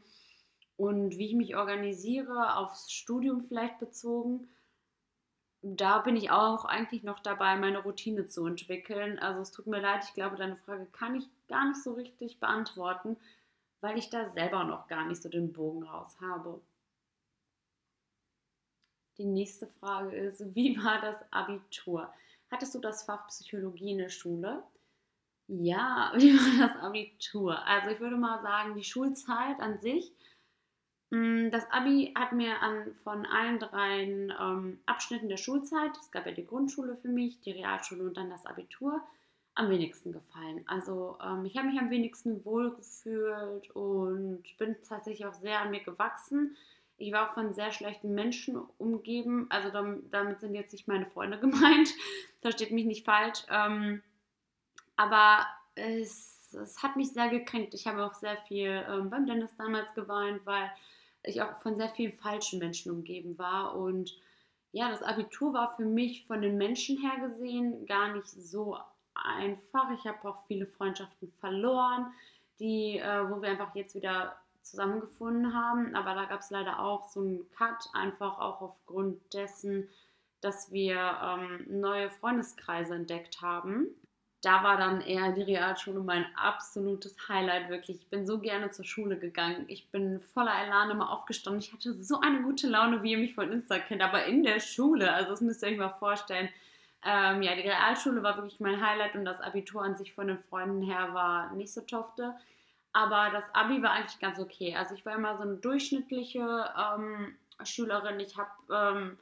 Und 0.78 1.18
wie 1.18 1.28
ich 1.28 1.36
mich 1.36 1.56
organisiere, 1.56 2.58
aufs 2.58 2.92
Studium 2.92 3.44
vielleicht 3.44 3.80
bezogen, 3.80 4.50
da 5.62 6.00
bin 6.00 6.16
ich 6.16 6.30
auch 6.30 6.66
eigentlich 6.66 7.04
noch 7.04 7.20
dabei, 7.20 7.56
meine 7.56 7.80
Routine 7.80 8.28
zu 8.28 8.46
entwickeln. 8.46 9.18
Also 9.18 9.42
es 9.42 9.52
tut 9.52 9.68
mir 9.68 9.80
leid, 9.80 10.04
ich 10.06 10.14
glaube, 10.14 10.36
deine 10.36 10.58
Frage 10.58 10.86
kann 10.92 11.16
ich 11.16 11.28
gar 11.48 11.68
nicht 11.68 11.82
so 11.82 11.94
richtig 11.94 12.40
beantworten, 12.40 13.18
weil 13.82 13.98
ich 13.98 14.10
da 14.10 14.30
selber 14.30 14.64
noch 14.64 14.88
gar 14.88 15.06
nicht 15.06 15.22
so 15.22 15.30
den 15.30 15.54
Bogen 15.54 15.84
raus 15.84 16.18
habe. 16.22 16.62
Die 19.18 19.26
nächste 19.26 19.68
Frage 19.68 20.16
ist, 20.16 20.44
wie 20.56 20.78
war 20.84 21.02
das 21.02 21.18
Abitur? 21.32 22.14
Hattest 22.52 22.76
du 22.76 22.80
das 22.80 23.04
Fach 23.04 23.28
Psychologie 23.28 23.92
in 23.92 23.98
der 23.98 24.10
Schule? 24.10 24.62
Ja, 25.48 26.12
wie 26.16 26.38
war 26.38 26.68
das 26.68 26.78
Abitur? 26.78 27.66
Also 27.66 27.90
ich 27.90 28.00
würde 28.00 28.18
mal 28.18 28.42
sagen, 28.44 28.76
die 28.76 28.84
Schulzeit 28.84 29.60
an 29.60 29.80
sich 29.80 30.12
das 31.52 31.70
Abi 31.72 32.14
hat 32.16 32.32
mir 32.32 32.62
an, 32.62 32.94
von 33.04 33.26
allen 33.26 33.60
drei 33.60 34.04
ähm, 34.04 34.80
Abschnitten 34.86 35.30
der 35.30 35.38
Schulzeit, 35.38 35.92
es 36.00 36.12
gab 36.12 36.26
ja 36.26 36.32
die 36.32 36.46
Grundschule 36.46 36.96
für 36.98 37.10
mich, 37.10 37.40
die 37.42 37.52
Realschule 37.52 38.04
und 38.04 38.18
dann 38.18 38.30
das 38.30 38.46
Abitur, 38.46 39.02
am 39.56 39.70
wenigsten 39.70 40.12
gefallen. 40.12 40.64
Also 40.68 41.18
ähm, 41.24 41.46
ich 41.46 41.58
habe 41.58 41.68
mich 41.68 41.80
am 41.80 41.90
wenigsten 41.90 42.44
wohlgefühlt 42.44 43.72
und 43.72 44.44
bin 44.58 44.76
tatsächlich 44.88 45.26
auch 45.26 45.34
sehr 45.34 45.62
an 45.62 45.72
mir 45.72 45.82
gewachsen. 45.82 46.56
Ich 46.98 47.12
war 47.12 47.30
auch 47.30 47.34
von 47.34 47.54
sehr 47.54 47.72
schlechten 47.72 48.14
Menschen 48.14 48.58
umgeben. 48.78 49.48
Also 49.50 49.70
damit, 49.70 50.14
damit 50.14 50.40
sind 50.40 50.56
jetzt 50.56 50.74
nicht 50.74 50.88
meine 50.88 51.06
Freunde 51.06 51.40
gemeint. 51.42 51.90
Versteht 52.42 52.72
mich 52.72 52.86
nicht 52.86 53.06
falsch. 53.06 53.44
Ähm, 53.50 54.02
aber 54.98 55.46
es, 55.76 56.54
es, 56.54 56.84
hat 56.84 56.96
mich 56.96 57.12
sehr 57.12 57.30
gekränkt. 57.30 57.74
Ich 57.74 57.88
habe 57.88 58.06
auch 58.06 58.14
sehr 58.14 58.38
viel 58.48 58.86
ähm, 58.90 59.10
beim 59.10 59.26
Dennis 59.26 59.56
damals 59.58 59.94
geweint, 59.94 60.46
weil 60.46 60.70
ich 61.26 61.42
auch 61.42 61.58
von 61.58 61.76
sehr 61.76 61.90
vielen 61.90 62.14
falschen 62.14 62.60
Menschen 62.60 62.92
umgeben 62.92 63.38
war. 63.38 63.76
Und 63.76 64.18
ja, 64.72 64.90
das 64.90 65.04
Abitur 65.04 65.54
war 65.54 65.76
für 65.76 65.86
mich 65.86 66.26
von 66.26 66.42
den 66.42 66.58
Menschen 66.58 66.98
her 67.00 67.28
gesehen 67.28 67.86
gar 67.86 68.14
nicht 68.14 68.28
so 68.28 68.78
einfach. 69.14 69.92
Ich 69.92 70.06
habe 70.06 70.28
auch 70.28 70.46
viele 70.48 70.68
Freundschaften 70.68 71.32
verloren, 71.40 72.08
die, 72.60 73.00
äh, 73.00 73.30
wo 73.30 73.42
wir 73.42 73.50
einfach 73.50 73.74
jetzt 73.76 73.96
wieder 73.96 74.36
zusammengefunden 74.62 75.54
haben. 75.54 75.96
Aber 75.96 76.16
da 76.16 76.26
gab 76.26 76.42
es 76.42 76.50
leider 76.50 76.80
auch 76.80 77.06
so 77.06 77.22
einen 77.22 77.50
Cut, 77.52 77.90
einfach 77.94 78.40
auch 78.40 78.62
aufgrund 78.62 79.34
dessen, 79.34 79.88
dass 80.42 80.72
wir 80.72 81.18
ähm, 81.24 81.66
neue 81.80 82.12
Freundeskreise 82.12 82.96
entdeckt 82.96 83.42
haben 83.42 83.88
da 84.46 84.64
war 84.64 84.78
dann 84.78 85.02
eher 85.02 85.32
die 85.32 85.42
Realschule 85.42 86.00
mein 86.02 86.26
absolutes 86.36 87.18
Highlight, 87.28 87.70
wirklich. 87.70 87.98
Ich 87.98 88.08
bin 88.10 88.28
so 88.28 88.40
gerne 88.40 88.70
zur 88.70 88.86
Schule 88.86 89.18
gegangen. 89.18 89.66
Ich 89.68 89.90
bin 89.90 90.22
voller 90.22 90.54
Elan 90.64 90.92
immer 90.92 91.12
aufgestanden. 91.12 91.62
Ich 91.62 91.74
hatte 91.74 91.96
so 91.96 92.20
eine 92.20 92.44
gute 92.44 92.68
Laune, 92.68 93.02
wie 93.02 93.14
ihr 93.14 93.18
mich 93.18 93.34
von 93.34 93.52
Insta 93.52 93.80
kennt, 93.80 94.04
aber 94.04 94.26
in 94.26 94.44
der 94.44 94.60
Schule, 94.60 95.12
also 95.12 95.32
das 95.32 95.42
müsst 95.42 95.64
ihr 95.64 95.70
euch 95.70 95.78
mal 95.78 95.90
vorstellen. 95.90 96.50
Ähm, 97.04 97.42
ja, 97.42 97.56
die 97.56 97.62
Realschule 97.62 98.22
war 98.22 98.36
wirklich 98.38 98.60
mein 98.60 98.86
Highlight 98.86 99.16
und 99.16 99.26
das 99.26 99.42
Abitur 99.42 99.82
an 99.82 99.96
sich 99.96 100.14
von 100.14 100.28
den 100.28 100.40
Freunden 100.40 100.84
her 100.84 101.14
war 101.14 101.52
nicht 101.54 101.74
so 101.74 101.82
tofte. 101.82 102.36
Aber 102.94 103.32
das 103.32 103.44
Abi 103.54 103.82
war 103.82 103.92
eigentlich 103.92 104.20
ganz 104.20 104.40
okay. 104.40 104.76
Also 104.76 104.94
ich 104.94 105.06
war 105.06 105.16
immer 105.16 105.38
so 105.38 105.44
eine 105.44 105.56
durchschnittliche 105.58 106.70
ähm, 106.78 107.36
Schülerin. 107.64 108.20
Ich 108.20 108.38
habe 108.38 108.52
ähm, 108.72 109.18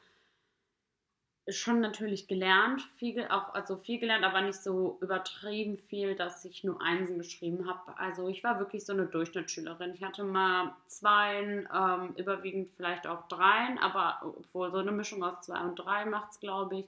schon 1.49 1.81
natürlich 1.81 2.27
gelernt, 2.27 2.81
viel, 2.95 3.27
auch, 3.27 3.53
also 3.53 3.75
viel 3.75 3.99
gelernt, 3.99 4.23
aber 4.23 4.41
nicht 4.41 4.61
so 4.61 4.97
übertrieben 5.01 5.77
viel, 5.77 6.15
dass 6.15 6.45
ich 6.45 6.63
nur 6.63 6.81
Einsen 6.81 7.17
geschrieben 7.17 7.67
habe. 7.67 7.97
Also 7.97 8.29
ich 8.29 8.43
war 8.43 8.59
wirklich 8.59 8.85
so 8.85 8.93
eine 8.93 9.05
Durchschnittsschülerin. 9.07 9.93
Ich 9.93 10.03
hatte 10.03 10.23
mal 10.23 10.73
Zweien, 10.87 11.67
ähm, 11.73 12.13
überwiegend 12.15 12.71
vielleicht 12.77 13.07
auch 13.07 13.27
Dreien, 13.27 13.77
aber 13.77 14.19
obwohl 14.23 14.71
so 14.71 14.77
eine 14.77 14.93
Mischung 14.93 15.23
aus 15.23 15.41
zwei 15.41 15.59
und 15.59 15.75
drei 15.75 16.05
macht 16.05 16.31
es, 16.31 16.39
glaube 16.39 16.79
ich. 16.79 16.85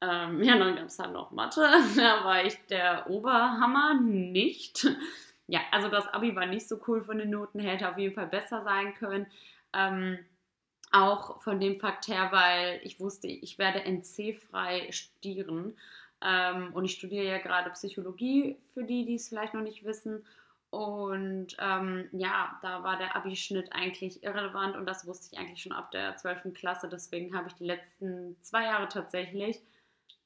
Ähm, 0.00 0.44
ja, 0.44 0.56
dann 0.56 0.76
gab 0.76 0.86
es 0.86 0.98
halt 1.00 1.12
noch 1.12 1.32
Mathe. 1.32 1.60
Da 1.96 2.24
war 2.24 2.44
ich 2.44 2.56
der 2.66 3.10
Oberhammer 3.10 3.94
nicht. 3.94 4.86
Ja, 5.48 5.60
also 5.72 5.88
das 5.88 6.06
Abi 6.08 6.36
war 6.36 6.46
nicht 6.46 6.68
so 6.68 6.78
cool 6.86 7.02
von 7.02 7.18
den 7.18 7.30
Noten 7.30 7.58
hätte 7.58 7.88
auf 7.88 7.98
jeden 7.98 8.14
Fall 8.14 8.28
besser 8.28 8.62
sein 8.62 8.94
können. 8.94 9.26
Ähm, 9.72 10.18
auch 10.92 11.42
von 11.42 11.60
dem 11.60 11.78
Fakt 11.78 12.08
her, 12.08 12.28
weil 12.32 12.80
ich 12.82 13.00
wusste, 13.00 13.26
ich 13.26 13.58
werde 13.58 13.84
NC-frei 13.84 14.90
studieren. 14.92 15.76
Ähm, 16.20 16.72
und 16.72 16.84
ich 16.84 16.92
studiere 16.92 17.26
ja 17.26 17.38
gerade 17.38 17.70
Psychologie, 17.70 18.56
für 18.74 18.84
die, 18.84 19.04
die 19.04 19.14
es 19.14 19.28
vielleicht 19.28 19.54
noch 19.54 19.62
nicht 19.62 19.84
wissen. 19.84 20.24
Und 20.70 21.56
ähm, 21.58 22.08
ja, 22.12 22.58
da 22.60 22.82
war 22.82 22.98
der 22.98 23.16
Abischnitt 23.16 23.72
eigentlich 23.72 24.22
irrelevant 24.22 24.76
und 24.76 24.84
das 24.84 25.06
wusste 25.06 25.28
ich 25.32 25.38
eigentlich 25.38 25.62
schon 25.62 25.72
ab 25.72 25.90
der 25.92 26.16
12. 26.16 26.52
Klasse. 26.52 26.88
Deswegen 26.88 27.34
habe 27.34 27.48
ich 27.48 27.54
die 27.54 27.64
letzten 27.64 28.36
zwei 28.42 28.64
Jahre 28.64 28.88
tatsächlich 28.88 29.60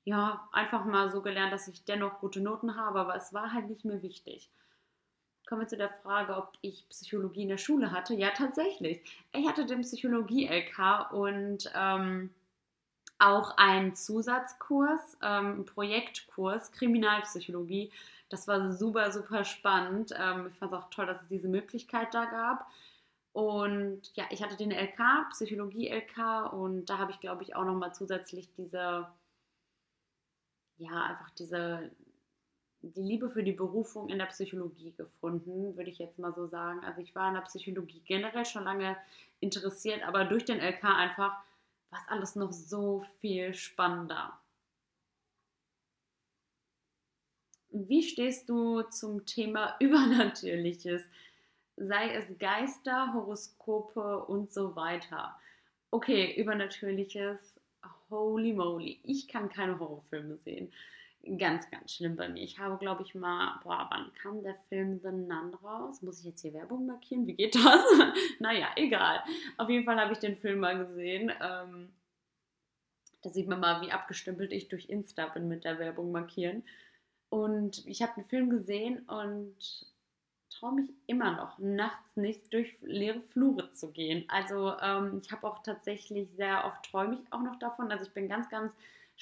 ja 0.04 0.48
einfach 0.52 0.84
mal 0.84 1.10
so 1.10 1.22
gelernt, 1.22 1.52
dass 1.52 1.68
ich 1.68 1.84
dennoch 1.84 2.18
gute 2.18 2.40
Noten 2.40 2.76
habe, 2.76 2.98
aber 3.00 3.14
es 3.14 3.32
war 3.32 3.52
halt 3.52 3.68
nicht 3.68 3.84
mehr 3.84 4.02
wichtig. 4.02 4.50
Kommen 5.52 5.64
wir 5.64 5.68
zu 5.68 5.76
der 5.76 5.90
Frage, 5.90 6.34
ob 6.34 6.54
ich 6.62 6.88
Psychologie 6.88 7.42
in 7.42 7.50
der 7.50 7.58
Schule 7.58 7.90
hatte. 7.90 8.14
Ja, 8.14 8.30
tatsächlich. 8.30 9.02
Ich 9.34 9.46
hatte 9.46 9.66
den 9.66 9.82
Psychologie-LK 9.82 11.12
und 11.12 11.70
ähm, 11.74 12.30
auch 13.18 13.58
einen 13.58 13.94
Zusatzkurs, 13.94 15.18
ähm, 15.20 15.46
einen 15.46 15.64
Projektkurs 15.66 16.72
Kriminalpsychologie. 16.72 17.92
Das 18.30 18.48
war 18.48 18.72
super, 18.72 19.12
super 19.12 19.44
spannend. 19.44 20.14
Ähm, 20.18 20.46
ich 20.50 20.58
fand 20.58 20.72
es 20.72 20.78
auch 20.78 20.88
toll, 20.88 21.04
dass 21.04 21.20
es 21.20 21.28
diese 21.28 21.48
Möglichkeit 21.48 22.14
da 22.14 22.24
gab. 22.24 22.66
Und 23.34 24.10
ja, 24.14 24.24
ich 24.30 24.42
hatte 24.42 24.56
den 24.56 24.70
LK, 24.70 25.28
Psychologie-LK, 25.32 26.50
und 26.54 26.86
da 26.86 26.96
habe 26.96 27.10
ich, 27.12 27.20
glaube 27.20 27.42
ich, 27.42 27.54
auch 27.54 27.66
nochmal 27.66 27.92
zusätzlich 27.92 28.48
diese, 28.56 29.06
ja, 30.78 31.02
einfach 31.02 31.28
diese 31.32 31.90
die 32.82 33.02
Liebe 33.02 33.30
für 33.30 33.44
die 33.44 33.52
Berufung 33.52 34.08
in 34.08 34.18
der 34.18 34.26
Psychologie 34.26 34.92
gefunden, 34.96 35.76
würde 35.76 35.90
ich 35.90 35.98
jetzt 35.98 36.18
mal 36.18 36.34
so 36.34 36.46
sagen. 36.46 36.84
Also 36.84 37.00
ich 37.00 37.14
war 37.14 37.28
in 37.28 37.34
der 37.34 37.42
Psychologie 37.42 38.02
generell 38.04 38.44
schon 38.44 38.64
lange 38.64 38.96
interessiert, 39.40 40.02
aber 40.02 40.24
durch 40.24 40.44
den 40.44 40.60
LK 40.60 40.84
einfach 40.84 41.42
war 41.90 42.00
es 42.00 42.08
alles 42.08 42.36
noch 42.36 42.52
so 42.52 43.04
viel 43.20 43.54
spannender. 43.54 44.38
Wie 47.70 48.02
stehst 48.02 48.48
du 48.48 48.82
zum 48.82 49.24
Thema 49.26 49.76
Übernatürliches? 49.80 51.02
Sei 51.76 52.14
es 52.14 52.38
Geister, 52.38 53.14
Horoskope 53.14 54.24
und 54.26 54.52
so 54.52 54.76
weiter. 54.76 55.38
Okay, 55.90 56.34
Übernatürliches, 56.36 57.60
holy 58.10 58.52
moly, 58.52 59.00
ich 59.04 59.28
kann 59.28 59.48
keine 59.48 59.78
Horrorfilme 59.78 60.36
sehen 60.38 60.72
ganz, 61.38 61.70
ganz 61.70 61.94
schlimm 61.94 62.16
bei 62.16 62.28
mir. 62.28 62.42
Ich 62.42 62.58
habe, 62.58 62.78
glaube 62.78 63.02
ich, 63.02 63.14
mal, 63.14 63.60
boah, 63.62 63.88
wann 63.90 64.12
kam 64.14 64.42
der 64.42 64.56
Film 64.68 65.00
The 65.02 65.10
Nun 65.10 65.54
raus? 65.62 66.02
Muss 66.02 66.20
ich 66.20 66.26
jetzt 66.26 66.42
hier 66.42 66.52
Werbung 66.52 66.86
markieren? 66.86 67.26
Wie 67.26 67.34
geht 67.34 67.54
das? 67.54 67.84
naja, 68.38 68.68
egal. 68.76 69.22
Auf 69.56 69.68
jeden 69.68 69.84
Fall 69.84 70.00
habe 70.00 70.12
ich 70.12 70.18
den 70.18 70.36
Film 70.36 70.60
mal 70.60 70.78
gesehen. 70.78 71.32
Ähm, 71.40 71.90
da 73.22 73.30
sieht 73.30 73.48
man 73.48 73.60
mal, 73.60 73.80
wie 73.82 73.92
abgestempelt 73.92 74.52
ich 74.52 74.68
durch 74.68 74.88
Insta 74.88 75.26
bin 75.28 75.48
mit 75.48 75.64
der 75.64 75.78
Werbung 75.78 76.10
markieren. 76.10 76.64
Und 77.28 77.86
ich 77.86 78.02
habe 78.02 78.12
den 78.16 78.24
Film 78.24 78.50
gesehen 78.50 78.98
und 79.08 79.56
traue 80.50 80.74
mich 80.74 80.90
immer 81.06 81.36
noch, 81.36 81.58
nachts 81.58 82.16
nicht 82.16 82.52
durch 82.52 82.74
leere 82.82 83.20
Flure 83.20 83.70
zu 83.72 83.90
gehen. 83.90 84.24
Also 84.28 84.76
ähm, 84.80 85.20
ich 85.22 85.32
habe 85.32 85.46
auch 85.46 85.62
tatsächlich 85.62 86.28
sehr 86.36 86.64
oft 86.64 86.84
träume 86.90 87.14
ich 87.14 87.32
auch 87.32 87.42
noch 87.42 87.58
davon. 87.58 87.90
Also 87.90 88.04
ich 88.04 88.12
bin 88.12 88.28
ganz, 88.28 88.48
ganz 88.48 88.72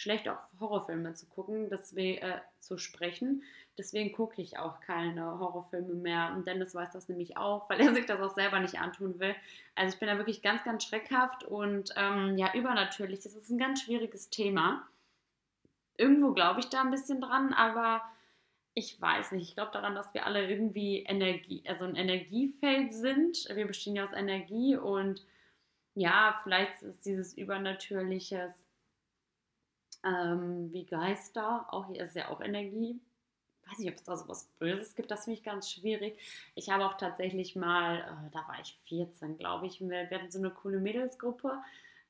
schlecht 0.01 0.29
auch 0.29 0.39
Horrorfilme 0.59 1.13
zu 1.13 1.27
gucken, 1.27 1.69
deswegen, 1.69 2.23
äh, 2.23 2.41
zu 2.59 2.79
sprechen. 2.79 3.43
Deswegen 3.77 4.13
gucke 4.13 4.41
ich 4.41 4.59
auch 4.59 4.81
keine 4.81 5.39
Horrorfilme 5.39 5.93
mehr. 5.93 6.33
Und 6.35 6.47
Dennis 6.47 6.75
weiß 6.75 6.91
das 6.93 7.09
nämlich 7.09 7.37
auch, 7.37 7.69
weil 7.69 7.81
er 7.81 7.93
sich 7.95 8.07
das 8.07 8.21
auch 8.21 8.35
selber 8.35 8.61
nicht 8.61 8.79
antun 8.79 9.21
will. 9.21 9.35
Also 9.75 9.95
ich 9.95 10.01
bin 10.01 10.09
da 10.09 10.17
wirklich 10.17 10.41
ganz, 10.41 10.65
ganz 10.65 10.85
schreckhaft 10.85 11.45
und 11.45 11.93
ähm, 11.97 12.39
ja, 12.39 12.53
übernatürlich. 12.55 13.21
Das 13.21 13.35
ist 13.35 13.51
ein 13.51 13.59
ganz 13.59 13.83
schwieriges 13.83 14.31
Thema. 14.31 14.89
Irgendwo 15.99 16.33
glaube 16.33 16.61
ich 16.61 16.71
da 16.71 16.81
ein 16.81 16.91
bisschen 16.91 17.21
dran, 17.21 17.53
aber 17.53 18.03
ich 18.73 18.99
weiß 18.99 19.33
nicht. 19.33 19.51
Ich 19.51 19.55
glaube 19.55 19.73
daran, 19.73 19.95
dass 19.95 20.15
wir 20.15 20.25
alle 20.25 20.49
irgendwie 20.49 21.03
Energie, 21.03 21.63
also 21.67 21.85
ein 21.85 21.97
Energiefeld 21.97 22.95
sind. 22.95 23.47
Wir 23.53 23.67
bestehen 23.67 23.97
ja 23.97 24.05
aus 24.05 24.13
Energie 24.15 24.77
und 24.77 25.27
ja, 25.95 26.41
vielleicht 26.43 26.81
ist 26.83 27.05
dieses 27.05 27.37
Übernatürliches 27.37 28.65
ähm, 30.05 30.73
wie 30.73 30.85
Geister. 30.85 31.67
Auch 31.71 31.87
hier 31.89 32.05
ist 32.05 32.17
ja 32.17 32.29
auch 32.29 32.41
Energie. 32.41 33.01
Weiß 33.69 33.79
nicht, 33.79 33.91
ob 33.91 33.97
es 33.97 34.03
da 34.03 34.17
so 34.17 34.29
was 34.29 34.45
Böses 34.59 34.97
gibt, 34.97 35.11
das 35.11 35.25
finde 35.25 35.39
ich 35.39 35.45
ganz 35.45 35.71
schwierig. 35.71 36.19
Ich 36.57 36.71
habe 36.71 36.85
auch 36.85 36.97
tatsächlich 36.97 37.55
mal, 37.55 37.99
äh, 37.99 38.31
da 38.33 38.41
war 38.49 38.59
ich 38.61 38.77
14, 38.89 39.39
glaube 39.39 39.67
ich, 39.67 39.81
wir, 39.81 40.11
wir 40.11 40.19
hatten 40.19 40.31
so 40.31 40.39
eine 40.39 40.51
coole 40.51 40.81
Mädelsgruppe. 40.81 41.53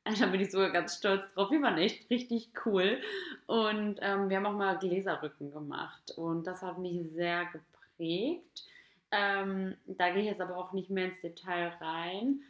Äh, 0.04 0.14
da 0.18 0.26
bin 0.26 0.40
ich 0.40 0.50
sogar 0.50 0.70
ganz 0.70 0.96
stolz 0.96 1.32
drauf. 1.34 1.50
Wir 1.50 1.60
waren 1.60 1.78
echt 1.78 2.08
richtig 2.10 2.50
cool. 2.64 3.00
Und 3.46 3.98
ähm, 4.00 4.30
wir 4.30 4.38
haben 4.38 4.46
auch 4.46 4.56
mal 4.56 4.78
Gläserrücken 4.78 5.52
gemacht. 5.52 6.12
Und 6.16 6.46
das 6.46 6.62
hat 6.62 6.78
mich 6.78 7.10
sehr 7.12 7.46
geprägt. 7.46 8.64
Ähm, 9.10 9.76
da 9.86 10.10
gehe 10.10 10.20
ich 10.20 10.28
jetzt 10.28 10.40
aber 10.40 10.56
auch 10.56 10.72
nicht 10.72 10.88
mehr 10.88 11.06
ins 11.06 11.20
Detail 11.20 11.74
rein. 11.80 12.40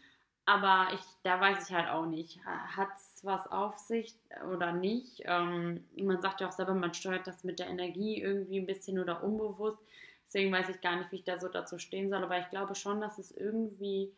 Aber 0.51 0.93
ich, 0.93 1.01
da 1.23 1.41
weiß 1.41 1.69
ich 1.69 1.73
halt 1.77 1.89
auch 1.91 2.07
nicht, 2.07 2.45
hat 2.45 2.89
es 2.97 3.25
was 3.25 3.47
auf 3.47 3.79
sich 3.79 4.19
oder 4.53 4.73
nicht. 4.73 5.23
Ähm, 5.25 5.87
man 5.97 6.21
sagt 6.21 6.41
ja 6.41 6.49
auch 6.49 6.53
selber, 6.53 6.75
man 6.75 6.93
steuert 6.93 7.25
das 7.29 7.45
mit 7.45 7.61
der 7.61 7.69
Energie 7.69 8.21
irgendwie 8.21 8.59
ein 8.59 8.67
bisschen 8.67 8.99
oder 8.99 9.23
unbewusst. 9.23 9.79
Deswegen 10.27 10.51
weiß 10.51 10.69
ich 10.71 10.81
gar 10.81 10.97
nicht, 10.97 11.13
wie 11.13 11.17
ich 11.17 11.25
da 11.25 11.39
so 11.39 11.47
dazu 11.47 11.79
stehen 11.79 12.11
soll. 12.11 12.25
Aber 12.25 12.37
ich 12.41 12.51
glaube 12.51 12.75
schon, 12.75 13.01
dass 13.01 13.19
es 13.19 13.31
irgendwie 13.31 14.13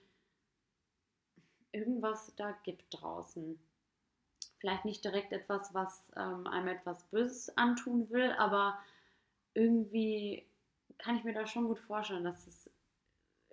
irgendwas 1.71 2.35
da 2.37 2.53
gibt 2.63 2.87
draußen. 2.89 3.59
Vielleicht 4.59 4.87
nicht 4.87 5.05
direkt 5.05 5.35
etwas, 5.35 5.75
was 5.75 6.11
ähm, 6.17 6.47
einem 6.47 6.69
etwas 6.69 7.05
Böses 7.11 7.55
antun 7.59 8.09
will, 8.09 8.33
aber 8.39 8.79
irgendwie 9.53 10.47
kann 10.97 11.17
ich 11.17 11.25
mir 11.25 11.35
da 11.35 11.47
schon 11.47 11.67
gut 11.67 11.81
vorstellen, 11.81 12.25
dass 12.25 12.47
es 12.47 12.71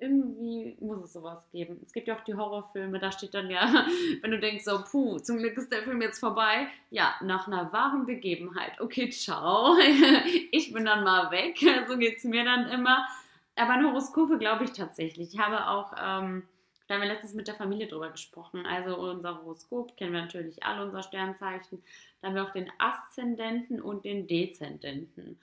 irgendwie 0.01 0.77
muss 0.79 1.03
es 1.03 1.13
sowas 1.13 1.48
geben. 1.51 1.79
Es 1.86 1.94
gibt 1.94 2.08
ja 2.08 2.15
auch 2.15 2.24
die 2.24 2.36
Horrorfilme, 2.36 3.00
da 3.00 3.12
steht 3.12 3.34
dann 3.34 3.50
ja, 3.50 3.86
wenn 4.22 4.32
du 4.32 4.39
denkst, 4.39 4.63
so, 4.63 4.84
puh, 4.84 5.20
zum 5.20 5.38
Glück 5.38 5.58
ist 5.58 5.72
der 5.72 5.84
Film 5.84 6.01
jetzt 6.01 6.20
vorbei. 6.20 6.68
Ja, 6.89 7.15
nach 7.22 7.48
einer 7.48 7.72
wahren 7.72 8.06
Begebenheit. 8.06 8.79
Okay, 8.79 9.10
ciao. 9.10 9.77
ich 10.51 10.74
bin 10.74 10.86
dann 10.86 11.03
mal 11.03 11.32
weg. 11.32 11.60
So 11.88 11.98
geht 11.98 12.18
es 12.18 12.24
mir 12.24 12.44
dann 12.44 12.70
immer. 12.70 13.08
Aber 13.56 13.74
an 13.74 13.86
Horoskope 13.86 14.38
glaube 14.38 14.65
ich 14.65 14.72
tatsächlich. 14.74 15.34
Ich 15.34 15.39
habe 15.39 15.68
auch, 15.68 15.94
ähm, 15.94 16.44
da 16.88 16.96
haben 16.96 17.01
wir 17.01 17.08
letztens 17.08 17.34
mit 17.34 17.48
der 17.48 17.56
Familie 17.56 17.88
drüber 17.88 18.10
gesprochen. 18.10 18.65
Also 18.65 18.98
unser 18.98 19.39
Horoskop 19.41 19.98
kennen 19.98 20.13
wir 20.13 20.22
natürlich 20.22 20.63
alle, 20.63 20.86
unser 20.86 21.03
Sternzeichen. 21.03 21.82
Da 22.22 22.27
haben 22.27 22.36
wir 22.36 22.44
auch 22.44 22.53
den 22.53 22.72
Aszendenten 22.77 23.82
und 23.82 24.06
den 24.06 24.27
Dezendenten 24.27 25.39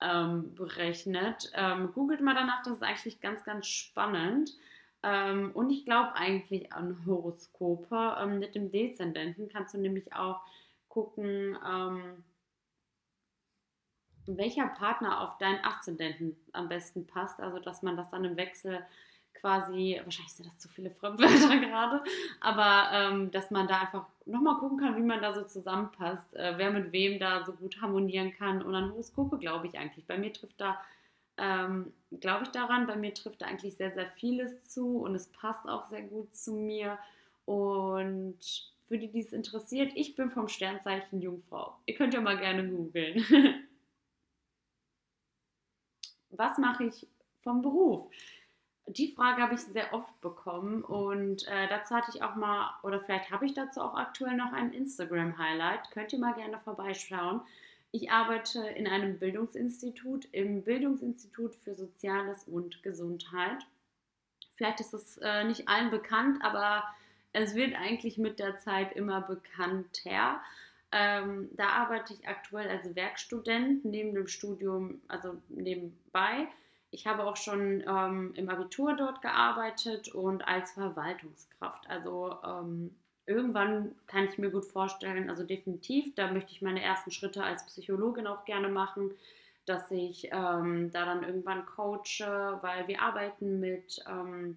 ähm, 0.00 0.54
berechnet. 0.54 1.50
Ähm, 1.54 1.92
googelt 1.92 2.20
mal 2.20 2.34
danach, 2.34 2.62
das 2.62 2.74
ist 2.74 2.82
eigentlich 2.82 3.20
ganz, 3.20 3.44
ganz 3.44 3.66
spannend. 3.66 4.50
Ähm, 5.02 5.52
und 5.54 5.70
ich 5.70 5.84
glaube 5.84 6.14
eigentlich 6.14 6.72
an 6.72 7.04
Horoskope. 7.06 8.16
Ähm, 8.20 8.38
mit 8.38 8.54
dem 8.54 8.70
Dezendenten 8.70 9.48
kannst 9.48 9.74
du 9.74 9.78
nämlich 9.78 10.12
auch 10.14 10.40
gucken, 10.88 11.56
ähm, 11.66 12.24
welcher 14.26 14.66
Partner 14.68 15.20
auf 15.22 15.38
deinen 15.38 15.64
Aszendenten 15.64 16.36
am 16.52 16.68
besten 16.68 17.06
passt. 17.06 17.40
Also, 17.40 17.58
dass 17.58 17.82
man 17.82 17.96
das 17.96 18.10
dann 18.10 18.24
im 18.24 18.36
Wechsel 18.36 18.84
quasi, 19.34 20.00
wahrscheinlich 20.04 20.34
sind 20.34 20.46
das 20.46 20.58
zu 20.58 20.68
viele 20.68 20.90
Fremdwörter 20.90 21.56
gerade, 21.60 22.02
aber 22.40 22.90
ähm, 22.92 23.30
dass 23.30 23.50
man 23.50 23.66
da 23.68 23.80
einfach 23.80 24.06
nochmal 24.26 24.58
gucken 24.58 24.78
kann, 24.78 24.96
wie 24.96 25.02
man 25.02 25.22
da 25.22 25.32
so 25.32 25.42
zusammenpasst, 25.42 26.34
äh, 26.34 26.54
wer 26.56 26.70
mit 26.70 26.92
wem 26.92 27.18
da 27.18 27.44
so 27.44 27.52
gut 27.52 27.80
harmonieren 27.80 28.32
kann. 28.32 28.62
Und 28.62 28.74
an 28.74 28.90
Horoskope 28.90 29.38
glaube 29.38 29.66
ich 29.66 29.78
eigentlich. 29.78 30.06
Bei 30.06 30.18
mir 30.18 30.32
trifft 30.32 30.60
da, 30.60 30.80
ähm, 31.36 31.92
glaube 32.20 32.44
ich 32.44 32.50
daran, 32.50 32.86
bei 32.86 32.96
mir 32.96 33.14
trifft 33.14 33.42
da 33.42 33.46
eigentlich 33.46 33.76
sehr, 33.76 33.92
sehr 33.92 34.10
vieles 34.16 34.68
zu 34.68 34.98
und 34.98 35.14
es 35.14 35.28
passt 35.28 35.66
auch 35.68 35.86
sehr 35.86 36.02
gut 36.02 36.34
zu 36.34 36.52
mir. 36.54 36.98
Und 37.46 38.38
für 38.88 38.98
die, 38.98 39.08
die 39.08 39.20
es 39.20 39.32
interessiert, 39.32 39.92
ich 39.94 40.16
bin 40.16 40.30
vom 40.30 40.48
Sternzeichen 40.48 41.22
Jungfrau. 41.22 41.76
Ihr 41.86 41.94
könnt 41.94 42.12
ja 42.12 42.20
mal 42.20 42.38
gerne 42.38 42.68
googeln. 42.68 43.24
Was 46.30 46.58
mache 46.58 46.84
ich 46.84 47.06
vom 47.42 47.62
Beruf? 47.62 48.10
Die 48.86 49.12
Frage 49.12 49.42
habe 49.42 49.54
ich 49.54 49.60
sehr 49.60 49.92
oft 49.94 50.20
bekommen 50.20 50.82
und 50.82 51.46
äh, 51.46 51.68
dazu 51.68 51.94
hatte 51.94 52.10
ich 52.14 52.22
auch 52.22 52.34
mal, 52.34 52.74
oder 52.82 53.00
vielleicht 53.00 53.30
habe 53.30 53.46
ich 53.46 53.54
dazu 53.54 53.80
auch 53.80 53.94
aktuell 53.94 54.36
noch 54.36 54.52
ein 54.52 54.72
Instagram-Highlight. 54.72 55.90
Könnt 55.92 56.12
ihr 56.12 56.18
mal 56.18 56.34
gerne 56.34 56.58
vorbeischauen. 56.58 57.42
Ich 57.92 58.10
arbeite 58.10 58.60
in 58.60 58.86
einem 58.86 59.18
Bildungsinstitut, 59.18 60.28
im 60.32 60.62
Bildungsinstitut 60.62 61.54
für 61.56 61.74
Soziales 61.74 62.44
und 62.44 62.82
Gesundheit. 62.82 63.66
Vielleicht 64.54 64.80
ist 64.80 64.94
es 64.94 65.18
äh, 65.18 65.44
nicht 65.44 65.68
allen 65.68 65.90
bekannt, 65.90 66.38
aber 66.42 66.84
es 67.32 67.54
wird 67.54 67.74
eigentlich 67.74 68.18
mit 68.18 68.38
der 68.38 68.58
Zeit 68.58 68.92
immer 68.94 69.20
bekannter. 69.20 70.40
Ähm, 70.92 71.48
da 71.52 71.68
arbeite 71.68 72.14
ich 72.14 72.26
aktuell 72.28 72.68
als 72.68 72.94
Werkstudent 72.94 73.84
neben 73.84 74.14
dem 74.14 74.26
Studium, 74.26 75.00
also 75.08 75.40
nebenbei. 75.48 76.48
Ich 76.90 77.06
habe 77.06 77.24
auch 77.24 77.36
schon 77.36 77.84
ähm, 77.86 78.32
im 78.34 78.48
Abitur 78.48 78.94
dort 78.94 79.22
gearbeitet 79.22 80.08
und 80.08 80.46
als 80.46 80.72
Verwaltungskraft. 80.72 81.88
Also 81.88 82.36
ähm, 82.44 82.96
irgendwann 83.26 83.94
kann 84.06 84.24
ich 84.24 84.38
mir 84.38 84.50
gut 84.50 84.64
vorstellen, 84.64 85.30
also 85.30 85.44
definitiv, 85.44 86.14
da 86.16 86.32
möchte 86.32 86.52
ich 86.52 86.62
meine 86.62 86.82
ersten 86.82 87.12
Schritte 87.12 87.44
als 87.44 87.64
Psychologin 87.66 88.26
auch 88.26 88.44
gerne 88.44 88.68
machen, 88.68 89.12
dass 89.66 89.90
ich 89.92 90.28
ähm, 90.32 90.90
da 90.90 91.04
dann 91.04 91.22
irgendwann 91.22 91.64
coache, 91.64 92.58
weil 92.60 92.88
wir 92.88 93.00
arbeiten 93.00 93.60
mit 93.60 94.02
ähm, 94.08 94.56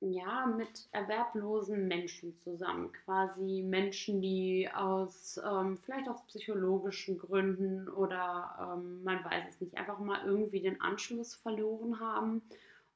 ja, 0.00 0.46
mit 0.46 0.88
erwerblosen 0.92 1.88
Menschen 1.88 2.36
zusammen. 2.38 2.92
Quasi 3.04 3.64
Menschen, 3.66 4.20
die 4.22 4.68
aus 4.72 5.40
ähm, 5.44 5.76
vielleicht 5.78 6.08
aus 6.08 6.24
psychologischen 6.26 7.18
Gründen 7.18 7.88
oder 7.88 8.76
ähm, 8.76 9.02
man 9.02 9.24
weiß 9.24 9.44
es 9.48 9.60
nicht, 9.60 9.76
einfach 9.76 9.98
mal 9.98 10.24
irgendwie 10.24 10.60
den 10.60 10.80
Anschluss 10.80 11.34
verloren 11.34 11.98
haben. 12.00 12.42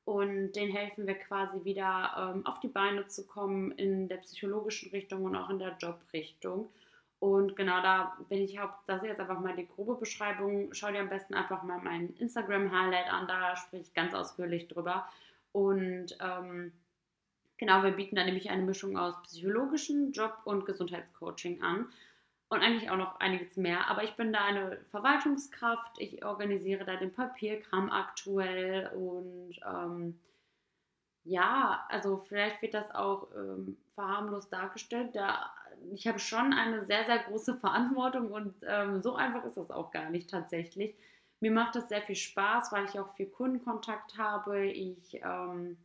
Und 0.04 0.52
denen 0.52 0.72
helfen 0.72 1.06
wir 1.06 1.14
quasi 1.14 1.64
wieder 1.64 2.34
ähm, 2.34 2.46
auf 2.46 2.60
die 2.60 2.68
Beine 2.68 3.06
zu 3.06 3.24
kommen 3.26 3.72
in 3.72 4.08
der 4.08 4.16
psychologischen 4.18 4.90
Richtung 4.90 5.24
und 5.24 5.36
auch 5.36 5.50
in 5.50 5.58
der 5.58 5.76
Jobrichtung. 5.78 6.68
Und 7.20 7.54
genau 7.54 7.80
da 7.82 8.16
bin 8.28 8.42
ich 8.42 8.58
haupt, 8.58 8.88
das 8.88 9.02
ist 9.02 9.08
jetzt 9.08 9.20
einfach 9.20 9.38
mal 9.38 9.54
die 9.54 9.68
grobe 9.68 9.94
Beschreibung. 9.94 10.74
Schau 10.74 10.90
dir 10.90 11.00
am 11.00 11.08
besten 11.08 11.34
einfach 11.34 11.62
mal 11.62 11.78
mein 11.80 12.14
Instagram-Highlight 12.16 13.12
an, 13.12 13.28
da 13.28 13.54
spreche 13.54 13.84
ich 13.84 13.94
ganz 13.94 14.12
ausführlich 14.12 14.66
drüber. 14.66 15.06
Und 15.52 16.16
ähm, 16.20 16.72
Genau, 17.62 17.84
wir 17.84 17.92
bieten 17.92 18.16
da 18.16 18.24
nämlich 18.24 18.50
eine 18.50 18.64
Mischung 18.64 18.98
aus 18.98 19.22
psychologischen 19.22 20.10
Job- 20.10 20.40
und 20.46 20.66
Gesundheitscoaching 20.66 21.62
an 21.62 21.86
und 22.48 22.60
eigentlich 22.60 22.90
auch 22.90 22.96
noch 22.96 23.20
einiges 23.20 23.56
mehr. 23.56 23.86
Aber 23.86 24.02
ich 24.02 24.16
bin 24.16 24.32
da 24.32 24.44
eine 24.44 24.78
Verwaltungskraft, 24.90 25.92
ich 26.00 26.24
organisiere 26.24 26.84
da 26.84 26.96
den 26.96 27.12
Papierkram 27.12 27.88
aktuell 27.92 28.88
und 28.88 29.60
ähm, 29.64 30.18
ja, 31.22 31.86
also 31.88 32.16
vielleicht 32.16 32.60
wird 32.62 32.74
das 32.74 32.92
auch 32.92 33.28
ähm, 33.36 33.76
verharmlos 33.94 34.48
dargestellt. 34.48 35.10
Da, 35.14 35.54
ich 35.92 36.08
habe 36.08 36.18
schon 36.18 36.52
eine 36.52 36.84
sehr, 36.84 37.04
sehr 37.04 37.20
große 37.20 37.54
Verantwortung 37.58 38.32
und 38.32 38.56
ähm, 38.66 39.02
so 39.02 39.14
einfach 39.14 39.44
ist 39.44 39.56
das 39.56 39.70
auch 39.70 39.92
gar 39.92 40.10
nicht 40.10 40.28
tatsächlich. 40.28 40.96
Mir 41.38 41.52
macht 41.52 41.76
das 41.76 41.88
sehr 41.88 42.02
viel 42.02 42.16
Spaß, 42.16 42.72
weil 42.72 42.86
ich 42.86 42.98
auch 42.98 43.14
viel 43.14 43.26
Kundenkontakt 43.26 44.18
habe. 44.18 44.66
Ich 44.66 45.20
ähm, 45.22 45.76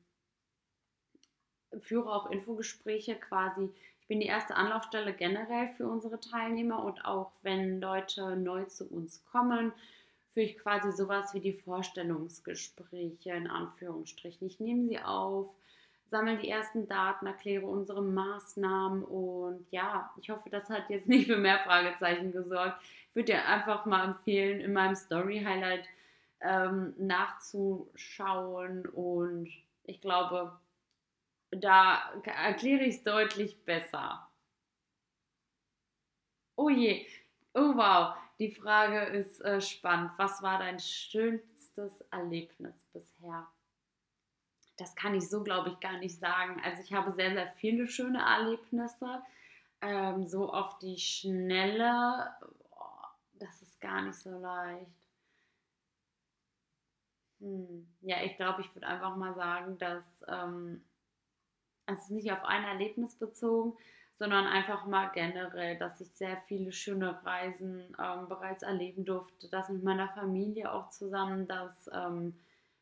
führe 1.81 2.11
auch 2.11 2.29
Infogespräche 2.29 3.15
quasi. 3.15 3.69
Ich 4.01 4.07
bin 4.07 4.19
die 4.19 4.27
erste 4.27 4.55
Anlaufstelle 4.55 5.13
generell 5.13 5.69
für 5.75 5.87
unsere 5.87 6.19
Teilnehmer 6.19 6.83
und 6.83 7.03
auch 7.05 7.31
wenn 7.41 7.81
Leute 7.81 8.35
neu 8.37 8.63
zu 8.65 8.85
uns 8.85 9.23
kommen, 9.31 9.73
führe 10.33 10.45
ich 10.45 10.57
quasi 10.57 10.91
sowas 10.91 11.33
wie 11.33 11.39
die 11.39 11.53
Vorstellungsgespräche 11.53 13.31
in 13.31 13.47
Anführungsstrichen. 13.47 14.47
Ich 14.47 14.59
nehme 14.59 14.87
sie 14.87 14.99
auf, 14.99 15.49
sammle 16.09 16.37
die 16.37 16.49
ersten 16.49 16.87
Daten, 16.87 17.25
erkläre 17.25 17.65
unsere 17.65 18.01
Maßnahmen 18.01 19.03
und 19.03 19.65
ja, 19.71 20.09
ich 20.21 20.29
hoffe, 20.29 20.49
das 20.49 20.69
hat 20.69 20.89
jetzt 20.89 21.09
nicht 21.09 21.27
für 21.27 21.37
mehr 21.37 21.59
Fragezeichen 21.59 22.31
gesorgt. 22.31 22.81
Ich 23.09 23.15
würde 23.15 23.33
dir 23.33 23.45
einfach 23.45 23.85
mal 23.85 24.05
empfehlen, 24.05 24.61
in 24.61 24.73
meinem 24.73 24.95
Story-Highlight 24.95 25.85
ähm, 26.41 26.93
nachzuschauen 26.97 28.85
und 28.85 29.49
ich 29.83 30.01
glaube, 30.01 30.53
da 31.51 32.11
erkläre 32.23 32.83
ich 32.83 32.95
es 32.95 33.03
deutlich 33.03 33.63
besser. 33.63 34.29
Oh 36.55 36.69
je, 36.69 37.05
oh 37.53 37.75
wow, 37.75 38.15
die 38.39 38.51
Frage 38.51 38.99
ist 39.17 39.41
äh, 39.41 39.61
spannend. 39.61 40.11
Was 40.17 40.41
war 40.41 40.59
dein 40.59 40.79
schönstes 40.79 42.01
Erlebnis 42.11 42.83
bisher? 42.93 43.47
Das 44.77 44.95
kann 44.95 45.15
ich 45.15 45.27
so, 45.29 45.43
glaube 45.43 45.69
ich, 45.69 45.79
gar 45.79 45.97
nicht 45.97 46.19
sagen. 46.19 46.61
Also 46.63 46.81
ich 46.81 46.93
habe 46.93 47.11
sehr, 47.13 47.33
sehr 47.33 47.47
viele 47.47 47.87
schöne 47.87 48.19
Erlebnisse. 48.19 49.21
Ähm, 49.81 50.27
so 50.27 50.51
auf 50.51 50.77
die 50.79 50.97
Schnelle, 50.97 52.31
oh, 52.71 53.07
das 53.33 53.61
ist 53.61 53.79
gar 53.81 54.01
nicht 54.03 54.17
so 54.17 54.37
leicht. 54.39 54.91
Hm. 57.39 57.87
Ja, 58.01 58.23
ich 58.23 58.35
glaube, 58.35 58.61
ich 58.61 58.73
würde 58.75 58.87
einfach 58.87 59.15
mal 59.15 59.35
sagen, 59.35 59.77
dass 59.77 60.05
ähm, 60.27 60.83
also 61.87 62.13
nicht 62.13 62.31
auf 62.31 62.43
ein 62.43 62.63
Erlebnis 62.63 63.15
bezogen, 63.15 63.73
sondern 64.17 64.45
einfach 64.45 64.85
mal 64.85 65.09
generell, 65.13 65.77
dass 65.77 66.01
ich 66.01 66.09
sehr 66.13 66.37
viele 66.47 66.71
schöne 66.71 67.23
Reisen 67.23 67.95
ähm, 67.99 68.27
bereits 68.27 68.63
erleben 68.63 69.05
durfte, 69.05 69.47
das 69.49 69.69
mit 69.69 69.83
meiner 69.83 70.09
Familie 70.09 70.71
auch 70.71 70.89
zusammen, 70.89 71.47
dass 71.47 71.89
ähm, 71.93 72.33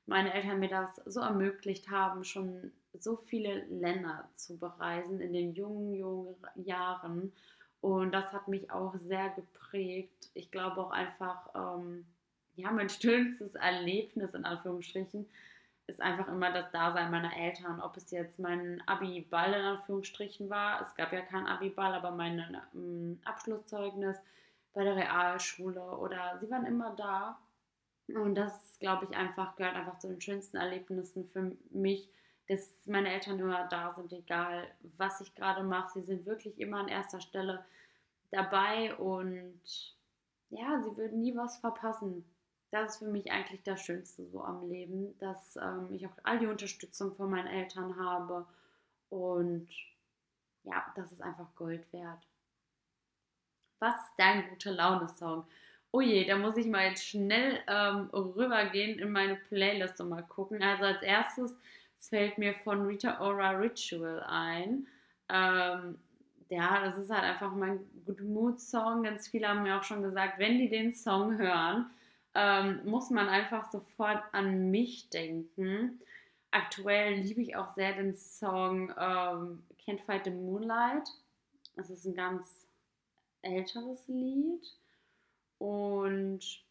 meine 0.06 0.34
Eltern 0.34 0.60
mir 0.60 0.70
das 0.70 0.96
so 1.06 1.20
ermöglicht 1.20 1.90
haben, 1.90 2.24
schon 2.24 2.72
so 2.94 3.18
viele 3.18 3.66
Länder 3.66 4.30
zu 4.36 4.58
bereisen 4.58 5.20
in 5.20 5.34
den 5.34 5.54
jungen, 5.54 5.94
jungen 5.94 6.36
Jahren. 6.56 7.34
Und 7.82 8.14
das 8.14 8.32
hat 8.32 8.48
mich 8.48 8.72
auch 8.72 8.96
sehr 8.96 9.30
geprägt. 9.30 10.30
Ich 10.34 10.52
glaube 10.52 10.80
auch 10.80 10.92
einfach, 10.92 11.50
ähm, 11.54 12.06
ja, 12.56 12.72
mein 12.72 12.90
schönstes 12.90 13.56
Erlebnis 13.56 14.34
in 14.34 14.46
Anführungsstrichen 14.46 15.28
ist 15.88 16.02
einfach 16.02 16.28
immer 16.28 16.52
das 16.52 16.72
Dasein 16.72 17.12
meiner 17.12 17.36
Eltern. 17.36 17.80
Ob 17.80 17.96
es 17.98 18.10
jetzt 18.12 18.40
mein 18.40 18.82
Abi-Ball 18.88 19.54
in 19.54 19.66
Anführungsstrichen 19.66 20.50
war, 20.50 20.82
es 20.82 20.96
gab 20.96 21.14
ja 21.14 21.22
kein 21.22 21.46
Abi-Ball, 21.46 21.94
aber 21.94 22.12
mein 22.12 22.58
ähm, 22.74 23.20
Abschlusszeugnis 23.24 24.18
bei 24.74 24.84
der 24.84 24.96
Realschule 24.96 25.82
oder 25.82 26.38
sie 26.40 26.50
waren 26.50 26.66
immer 26.66 26.96
da. 26.96 27.40
Und 28.08 28.36
das, 28.36 28.78
glaube 28.80 29.06
ich, 29.06 29.16
einfach 29.16 29.56
gehört 29.56 29.76
einfach 29.76 30.00
zu 30.00 30.08
den 30.08 30.22
schönsten 30.22 30.58
Erlebnissen 30.58 31.28
für 31.30 31.56
mich, 31.72 32.10
dass 32.48 32.86
meine 32.86 33.12
Eltern 33.12 33.40
immer 33.40 33.68
da 33.68 33.94
sind, 33.96 34.12
egal 34.14 34.68
was 34.98 35.22
ich 35.22 35.34
gerade 35.34 35.64
mache. 35.64 36.00
Sie 36.00 36.06
sind 36.06 36.26
wirklich 36.26 36.60
immer 36.60 36.80
an 36.80 36.88
erster 36.88 37.20
Stelle 37.20 37.66
dabei 38.32 38.96
und 38.96 39.60
ja, 40.50 40.82
sie 40.82 40.96
würden 40.98 41.22
nie 41.22 41.36
was 41.36 41.58
verpassen 41.58 42.26
das 42.72 42.94
ist 42.94 43.00
für 43.00 43.08
mich 43.08 43.32
eigentlich 43.32 43.64
das 43.64 43.82
Schönste 43.82 44.26
so 44.28 44.44
am 44.44 44.68
Leben, 44.70 45.18
dass 45.20 45.56
ähm, 45.58 45.88
ich 45.92 46.06
auch 46.06 46.18
all 46.24 46.40
die 46.40 46.48
Unterstützung 46.48 47.16
von 47.16 47.30
meinen 47.30 47.48
Eltern 47.48 47.98
habe 47.98 48.46
und 49.10 49.68
ja, 50.64 50.84
das 50.96 51.12
ist 51.12 51.22
einfach 51.22 51.48
Gold 51.56 51.92
wert. 51.94 52.28
Was 53.80 53.96
ist 53.96 54.14
dein 54.18 54.50
gute 54.50 54.72
Laune-Song? 54.72 55.46
Oh 55.92 56.02
je, 56.02 56.26
da 56.26 56.38
muss 56.38 56.58
ich 56.58 56.68
mal 56.68 56.90
jetzt 56.90 57.06
schnell 57.06 57.62
ähm, 57.68 58.10
rübergehen 58.12 59.00
in 59.00 59.12
meine 59.12 59.36
Playlist 59.36 60.02
und 60.02 60.10
mal 60.10 60.24
gucken. 60.24 60.62
Also 60.62 60.86
als 60.86 61.02
erstes 61.02 61.56
fällt 62.00 62.38
mir 62.38 62.54
von 62.54 62.86
Rita 62.86 63.22
Ora 63.22 63.52
Ritual 63.52 64.24
ein. 64.28 64.88
Ähm, 65.30 65.98
ja, 66.50 66.84
das 66.84 66.98
ist 66.98 67.10
halt 67.10 67.24
einfach 67.24 67.54
mein 67.54 67.80
Good 68.06 68.22
Mood 68.22 68.60
Song. 68.60 69.04
Ganz 69.04 69.28
viele 69.28 69.48
haben 69.48 69.64
mir 69.64 69.78
auch 69.78 69.84
schon 69.84 70.04
gesagt, 70.04 70.38
wenn 70.40 70.58
die 70.58 70.70
den 70.70 70.94
Song 70.94 71.38
hören, 71.38 71.90
ähm, 72.36 72.82
muss 72.86 73.10
man 73.10 73.30
einfach 73.30 73.72
sofort 73.72 74.22
an 74.34 74.70
mich 74.70 75.10
denken. 75.10 76.02
Aktuell 76.52 77.16
liebe 77.16 77.42
ich 77.42 77.56
auch 77.56 77.70
sehr 77.70 77.94
den 77.94 78.16
Song 78.16 78.94
ähm, 78.98 79.64
Can't 79.86 80.02
Fight 80.06 80.26
the 80.26 80.32
Moonlight. 80.32 81.10
Das 81.76 81.90
ist 81.90 82.06
ein 82.06 82.16
ganz 82.16 82.68
älteres 83.42 84.08
Lied. 84.08 84.66
Und 85.58 86.64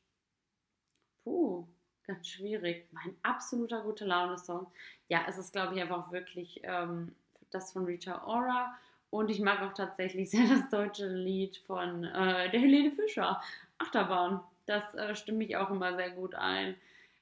puh, 1.25 1.67
ganz 2.07 2.29
schwierig. 2.29 2.87
Mein 2.93 3.17
absoluter 3.23 3.83
gute 3.83 4.05
Laune-Song. 4.05 4.67
Ja, 5.09 5.25
es 5.29 5.39
ist, 5.39 5.53
glaube 5.53 5.75
ich, 5.75 5.83
einfach 5.83 6.13
wirklich 6.13 6.61
ähm, 6.63 7.15
das 7.51 7.73
von 7.73 7.87
Rita 7.87 8.25
Ora. 8.27 8.75
Und 9.11 9.31
ich 9.31 9.41
mag 9.41 9.63
auch 9.63 9.75
tatsächlich 9.75 10.31
sehr 10.33 10.47
das 10.47 10.69
deutsche 10.69 11.07
Lied 11.07 11.57
von 11.67 12.05
äh, 12.05 12.51
der 12.51 12.61
Helene 12.61 12.91
Fischer, 12.93 13.41
Achterbahn. 13.79 14.41
Das 14.67 14.95
äh, 14.95 15.15
stimmt 15.15 15.39
mich 15.39 15.57
auch 15.57 15.71
immer 15.71 15.97
sehr 15.97 16.11
gut 16.11 16.35
ein. 16.35 16.77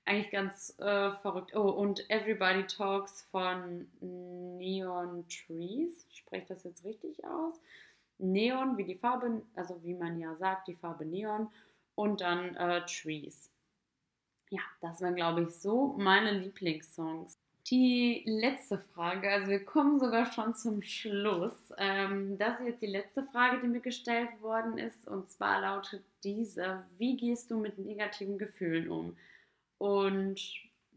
Eigentlich 0.05 0.31
ganz 0.33 0.77
äh, 0.81 1.13
verrückt. 1.15 1.55
Oh, 1.55 1.71
und 1.71 2.09
Everybody 2.11 2.67
Talks 2.67 3.23
von 3.31 3.89
Neon 4.01 5.27
Trees. 5.29 6.07
Ich 6.11 6.19
spreche 6.19 6.47
das 6.49 6.65
jetzt 6.65 6.85
richtig 6.85 7.25
aus. 7.25 7.61
Neon, 8.19 8.77
wie 8.79 8.85
die 8.85 8.97
Farbe, 8.97 9.43
also 9.55 9.83
wie 9.85 9.95
man 9.95 10.19
ja 10.19 10.35
sagt, 10.37 10.69
die 10.69 10.77
Farbe 10.77 11.05
Neon. 11.05 11.49
Und 11.95 12.21
dann 12.21 12.57
äh, 12.57 12.85
Trees. 12.87 13.51
ja, 14.51 14.61
das 14.81 15.01
waren, 15.03 15.17
glaube 15.17 15.43
ich, 15.43 15.51
so 15.51 15.95
meine 15.99 16.33
Lieblingssongs. 16.33 17.42
Die 17.71 18.25
letzte 18.27 18.79
Frage, 18.79 19.31
also 19.31 19.49
wir 19.49 19.65
kommen 19.65 20.01
sogar 20.01 20.27
schon 20.33 20.55
zum 20.57 20.83
Schluss. 20.83 21.73
Ähm, 21.79 22.37
das 22.37 22.59
ist 22.59 22.67
jetzt 22.67 22.83
die 22.83 22.87
letzte 22.87 23.23
Frage, 23.25 23.61
die 23.61 23.69
mir 23.69 23.81
gestellt 23.81 24.43
worden 24.43 24.79
ist. 24.79 25.07
Und 25.07 25.31
zwar 25.31 25.61
lautet 25.61 26.03
diese: 26.25 26.85
Wie 26.99 27.17
gehst 27.17 27.51
du 27.51 27.59
mit 27.59 27.79
negativen 27.79 28.37
Gefühlen 28.37 28.91
um? 28.91 29.17
Und 29.79 30.41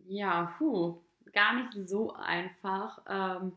ja, 0.08 0.56
puh, 0.58 0.98
gar 1.34 1.54
nicht 1.56 1.88
so 1.88 2.14
einfach. 2.14 3.00
Ähm, 3.08 3.54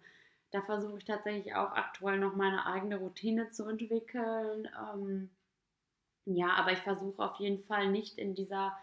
da 0.51 0.63
versuche 0.63 0.99
ich 0.99 1.05
tatsächlich 1.05 1.55
auch 1.55 1.73
aktuell 1.73 2.19
noch 2.19 2.35
meine 2.35 2.67
eigene 2.67 2.97
Routine 2.99 3.51
zu 3.51 3.67
entwickeln. 3.69 4.69
Ähm, 4.95 5.31
ja, 6.27 6.51
aber 6.55 6.73
ich 6.73 6.81
versuche 6.81 7.23
auf 7.23 7.37
jeden 7.39 7.63
Fall 7.63 7.91
nicht 7.91 8.19
in 8.19 8.35
dieser 8.35 8.77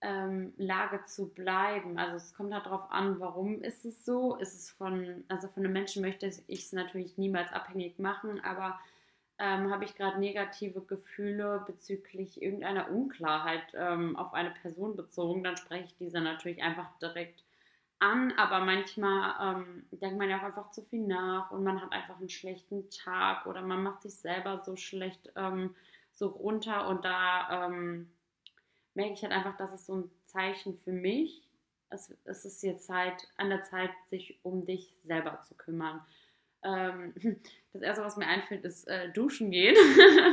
ähm, 0.00 0.52
Lage 0.56 1.04
zu 1.04 1.28
bleiben. 1.28 1.98
Also 1.98 2.16
es 2.16 2.34
kommt 2.34 2.54
halt 2.54 2.66
darauf 2.66 2.90
an, 2.90 3.18
warum 3.20 3.62
ist 3.62 3.84
es 3.84 4.04
so? 4.04 4.36
Ist 4.36 4.54
es 4.54 4.70
von, 4.70 5.24
also 5.28 5.48
von 5.48 5.64
einem 5.64 5.72
Menschen 5.72 6.02
möchte 6.02 6.26
ich 6.26 6.64
es 6.64 6.72
natürlich 6.72 7.18
niemals 7.18 7.52
abhängig 7.52 7.98
machen, 7.98 8.40
aber 8.44 8.78
ähm, 9.38 9.70
habe 9.70 9.84
ich 9.84 9.94
gerade 9.94 10.18
negative 10.18 10.80
Gefühle 10.80 11.62
bezüglich 11.66 12.42
irgendeiner 12.42 12.90
Unklarheit 12.90 13.72
ähm, 13.74 14.16
auf 14.16 14.34
eine 14.34 14.50
Person 14.50 14.96
bezogen, 14.96 15.44
dann 15.44 15.56
spreche 15.56 15.84
ich 15.84 15.96
diese 15.96 16.20
natürlich 16.20 16.62
einfach 16.62 16.90
direkt 17.00 17.44
an, 18.00 18.32
aber 18.36 18.60
manchmal 18.60 19.56
ähm, 19.56 19.86
denkt 19.92 20.18
man 20.18 20.28
ja 20.28 20.38
auch 20.38 20.44
einfach 20.44 20.70
zu 20.70 20.82
viel 20.82 21.06
nach 21.06 21.50
und 21.50 21.64
man 21.64 21.80
hat 21.80 21.92
einfach 21.92 22.18
einen 22.18 22.28
schlechten 22.28 22.88
Tag 22.90 23.46
oder 23.46 23.62
man 23.62 23.82
macht 23.82 24.02
sich 24.02 24.14
selber 24.14 24.62
so 24.64 24.76
schlecht 24.76 25.32
ähm, 25.36 25.74
so 26.12 26.28
runter 26.28 26.88
und 26.88 27.04
da 27.04 27.66
ähm, 27.66 28.10
merke 28.98 29.12
ich 29.14 29.22
halt 29.22 29.32
einfach, 29.32 29.56
dass 29.56 29.72
es 29.72 29.86
so 29.86 29.94
ein 29.94 30.10
Zeichen 30.26 30.76
für 30.76 30.90
mich. 30.90 31.40
Es, 31.88 32.12
es 32.24 32.44
ist 32.44 32.62
jetzt 32.64 32.84
Zeit, 32.84 33.28
an 33.36 33.48
der 33.48 33.62
Zeit, 33.62 33.90
sich 34.10 34.40
um 34.42 34.66
dich 34.66 34.92
selber 35.04 35.40
zu 35.42 35.54
kümmern. 35.54 36.04
Ähm, 36.64 37.14
das 37.72 37.82
erste, 37.82 38.02
was 38.02 38.16
mir 38.16 38.26
einfällt, 38.26 38.64
ist 38.64 38.88
äh, 38.88 39.10
duschen 39.12 39.52
gehen. 39.52 39.76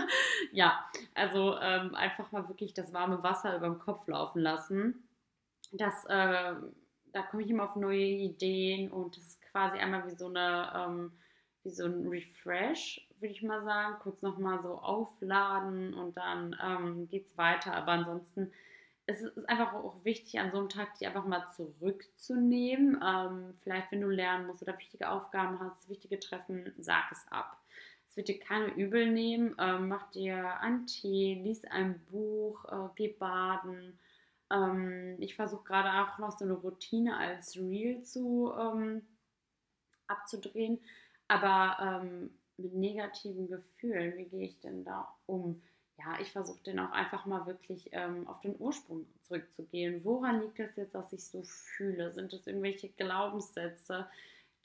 ja, 0.51 0.83
also 1.13 1.55
ähm, 1.61 1.93
einfach 1.93 2.31
mal 2.31 2.49
wirklich 2.49 2.73
das 2.73 2.91
warme 2.91 3.21
Wasser 3.21 3.55
über 3.55 3.67
dem 3.67 3.77
Kopf 3.77 4.07
laufen 4.07 4.41
lassen. 4.41 5.07
Das, 5.71 6.03
äh, 6.05 6.55
da 7.13 7.21
komme 7.29 7.43
ich 7.43 7.49
immer 7.51 7.65
auf 7.65 7.75
neue 7.75 7.99
Ideen 7.99 8.91
und 8.91 9.15
das 9.15 9.25
ist 9.25 9.41
quasi 9.51 9.77
einmal 9.77 10.07
wie 10.07 10.15
so 10.15 10.27
eine, 10.27 10.73
ähm, 10.75 11.11
wie 11.65 11.71
so 11.71 11.85
ein 11.85 12.07
Refresh, 12.07 13.07
würde 13.19 13.33
ich 13.33 13.41
mal 13.41 13.63
sagen. 13.63 13.95
Kurz 14.01 14.21
nochmal 14.21 14.61
so 14.61 14.75
aufladen 14.75 15.93
und 15.93 16.15
dann 16.15 16.55
ähm, 16.63 17.07
geht 17.07 17.25
es 17.25 17.37
weiter. 17.37 17.73
Aber 17.73 17.93
ansonsten 17.93 18.51
es 19.07 19.21
ist 19.21 19.47
einfach 19.47 19.73
auch 19.73 20.03
wichtig, 20.03 20.39
an 20.39 20.51
so 20.51 20.57
einem 20.57 20.69
Tag 20.69 20.97
dich 20.97 21.07
einfach 21.07 21.25
mal 21.25 21.47
zurückzunehmen. 21.55 22.99
Ähm, 23.05 23.53
vielleicht, 23.61 23.91
wenn 23.91 24.01
du 24.01 24.09
lernen 24.09 24.47
musst 24.47 24.63
oder 24.63 24.77
wichtige 24.77 25.09
Aufgaben 25.09 25.59
hast, 25.59 25.89
wichtige 25.89 26.19
Treffen, 26.19 26.73
sag 26.79 27.11
es 27.11 27.25
ab. 27.29 27.61
Es 28.07 28.17
wird 28.17 28.29
dir 28.29 28.39
keine 28.39 28.67
übel 28.73 29.11
nehmen. 29.11 29.55
Ähm, 29.59 29.89
mach 29.89 30.09
dir 30.11 30.59
einen 30.59 30.87
Tee, 30.87 31.35
lies 31.35 31.65
ein 31.65 32.03
Buch, 32.09 32.65
äh, 32.65 32.89
geh 32.95 33.09
baden. 33.09 33.99
Ähm, 34.51 35.17
ich 35.19 35.35
versuche 35.35 35.65
gerade 35.65 35.89
auch 35.91 36.17
noch 36.17 36.31
so 36.31 36.45
eine 36.45 36.53
Routine 36.53 37.17
als 37.17 37.55
Real 37.57 38.01
zu 38.01 38.53
ähm, 38.57 39.05
abzudrehen. 40.07 40.79
Aber 41.27 42.01
ähm, 42.03 42.29
mit 42.57 42.73
negativen 42.73 43.47
Gefühlen, 43.47 44.17
wie 44.17 44.25
gehe 44.25 44.45
ich 44.45 44.59
denn 44.59 44.83
da 44.83 45.13
um? 45.25 45.61
ja, 45.97 46.19
ich 46.19 46.31
versuche 46.31 46.61
den 46.63 46.79
auch 46.79 46.91
einfach 46.91 47.25
mal 47.25 47.45
wirklich 47.45 47.89
ähm, 47.93 48.27
auf 48.27 48.41
den 48.41 48.55
Ursprung 48.59 49.05
zurückzugehen. 49.21 50.03
Woran 50.03 50.41
liegt 50.41 50.59
es 50.59 50.75
jetzt, 50.75 50.95
dass 50.95 51.13
ich 51.13 51.25
so 51.25 51.41
fühle? 51.43 52.13
Sind 52.13 52.33
es 52.33 52.47
irgendwelche 52.47 52.89
Glaubenssätze, 52.89 54.07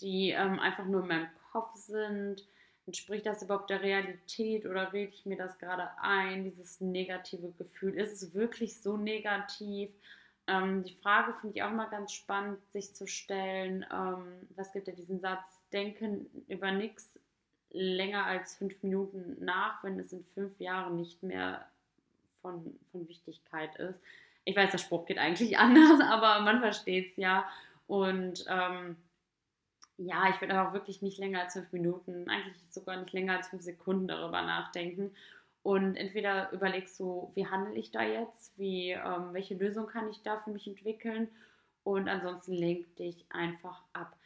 die 0.01 0.31
ähm, 0.31 0.59
einfach 0.59 0.87
nur 0.87 1.03
in 1.03 1.09
meinem 1.09 1.29
Kopf 1.53 1.75
sind? 1.77 2.46
Entspricht 2.87 3.27
das 3.27 3.42
überhaupt 3.42 3.70
der 3.70 3.83
Realität 3.83 4.66
oder 4.66 4.92
rede 4.92 5.12
ich 5.12 5.25
mir 5.25 5.37
das 5.37 5.59
gerade 5.59 5.90
ein, 6.01 6.42
dieses 6.42 6.81
negative 6.81 7.53
Gefühl? 7.53 7.94
Ist 7.94 8.23
es 8.23 8.35
wirklich 8.35 8.81
so 8.81 8.96
negativ? 8.96 9.90
Ähm, 10.49 10.83
die 10.83 10.94
Frage 10.94 11.35
finde 11.40 11.57
ich 11.57 11.62
auch 11.62 11.70
mal 11.70 11.90
ganz 11.90 12.12
spannend, 12.12 12.59
sich 12.73 12.92
zu 12.94 13.07
stellen. 13.07 13.87
Ähm, 13.92 14.49
was 14.57 14.73
gibt 14.73 14.88
ja 14.88 14.94
diesen 14.94 15.20
Satz? 15.20 15.60
Denken 15.72 16.26
über 16.48 16.72
nichts 16.72 17.18
länger 17.70 18.26
als 18.26 18.56
fünf 18.56 18.83
Minuten 18.83 19.37
nach, 19.44 19.83
wenn 19.85 19.98
es 19.98 20.12
in 20.12 20.24
fünf 20.24 20.59
Jahren 20.59 20.96
nicht 20.96 21.22
mehr 21.22 21.64
von, 22.40 22.78
von 22.90 23.09
Wichtigkeit 23.09 23.76
ist. 23.76 24.00
Ich 24.44 24.56
weiß, 24.56 24.70
der 24.70 24.78
Spruch 24.78 25.06
geht 25.06 25.18
eigentlich 25.18 25.59
anders, 25.59 26.00
aber 26.00 26.40
man 26.40 26.61
versteht 26.61 27.11
es 27.11 27.16
ja. 27.16 27.48
Und 27.87 28.44
ähm, 28.48 28.96
ja, 29.96 30.30
ich 30.30 30.40
würde 30.40 30.61
auch 30.61 30.72
wirklich 30.72 31.02
nicht 31.02 31.18
länger 31.18 31.42
als 31.42 31.52
fünf 31.52 31.72
Minuten, 31.72 32.28
eigentlich 32.28 32.56
sogar 32.70 32.96
nicht 32.96 33.12
länger 33.12 33.37
als 33.37 33.48
fünf 33.48 33.62
Sekunden 33.62 34.09
darüber 34.09 34.42
nachdenken. 34.42 35.14
Und 35.62 35.96
entweder 35.96 36.50
überlegst 36.52 36.98
du, 36.98 37.30
wie 37.35 37.46
handle 37.46 37.74
ich 37.74 37.90
da 37.90 38.02
jetzt, 38.02 38.59
wie, 38.59 38.92
ähm, 38.92 39.33
welche 39.33 39.54
Lösung 39.54 39.87
kann 39.87 40.09
ich 40.09 40.22
da 40.22 40.38
für 40.38 40.50
mich 40.50 40.66
entwickeln 40.66 41.28
und 41.85 42.09
ansonsten 42.09 42.54
lenk 42.54 42.96
dich 42.96 43.26
einfach 43.28 43.83
ab. 43.92 44.16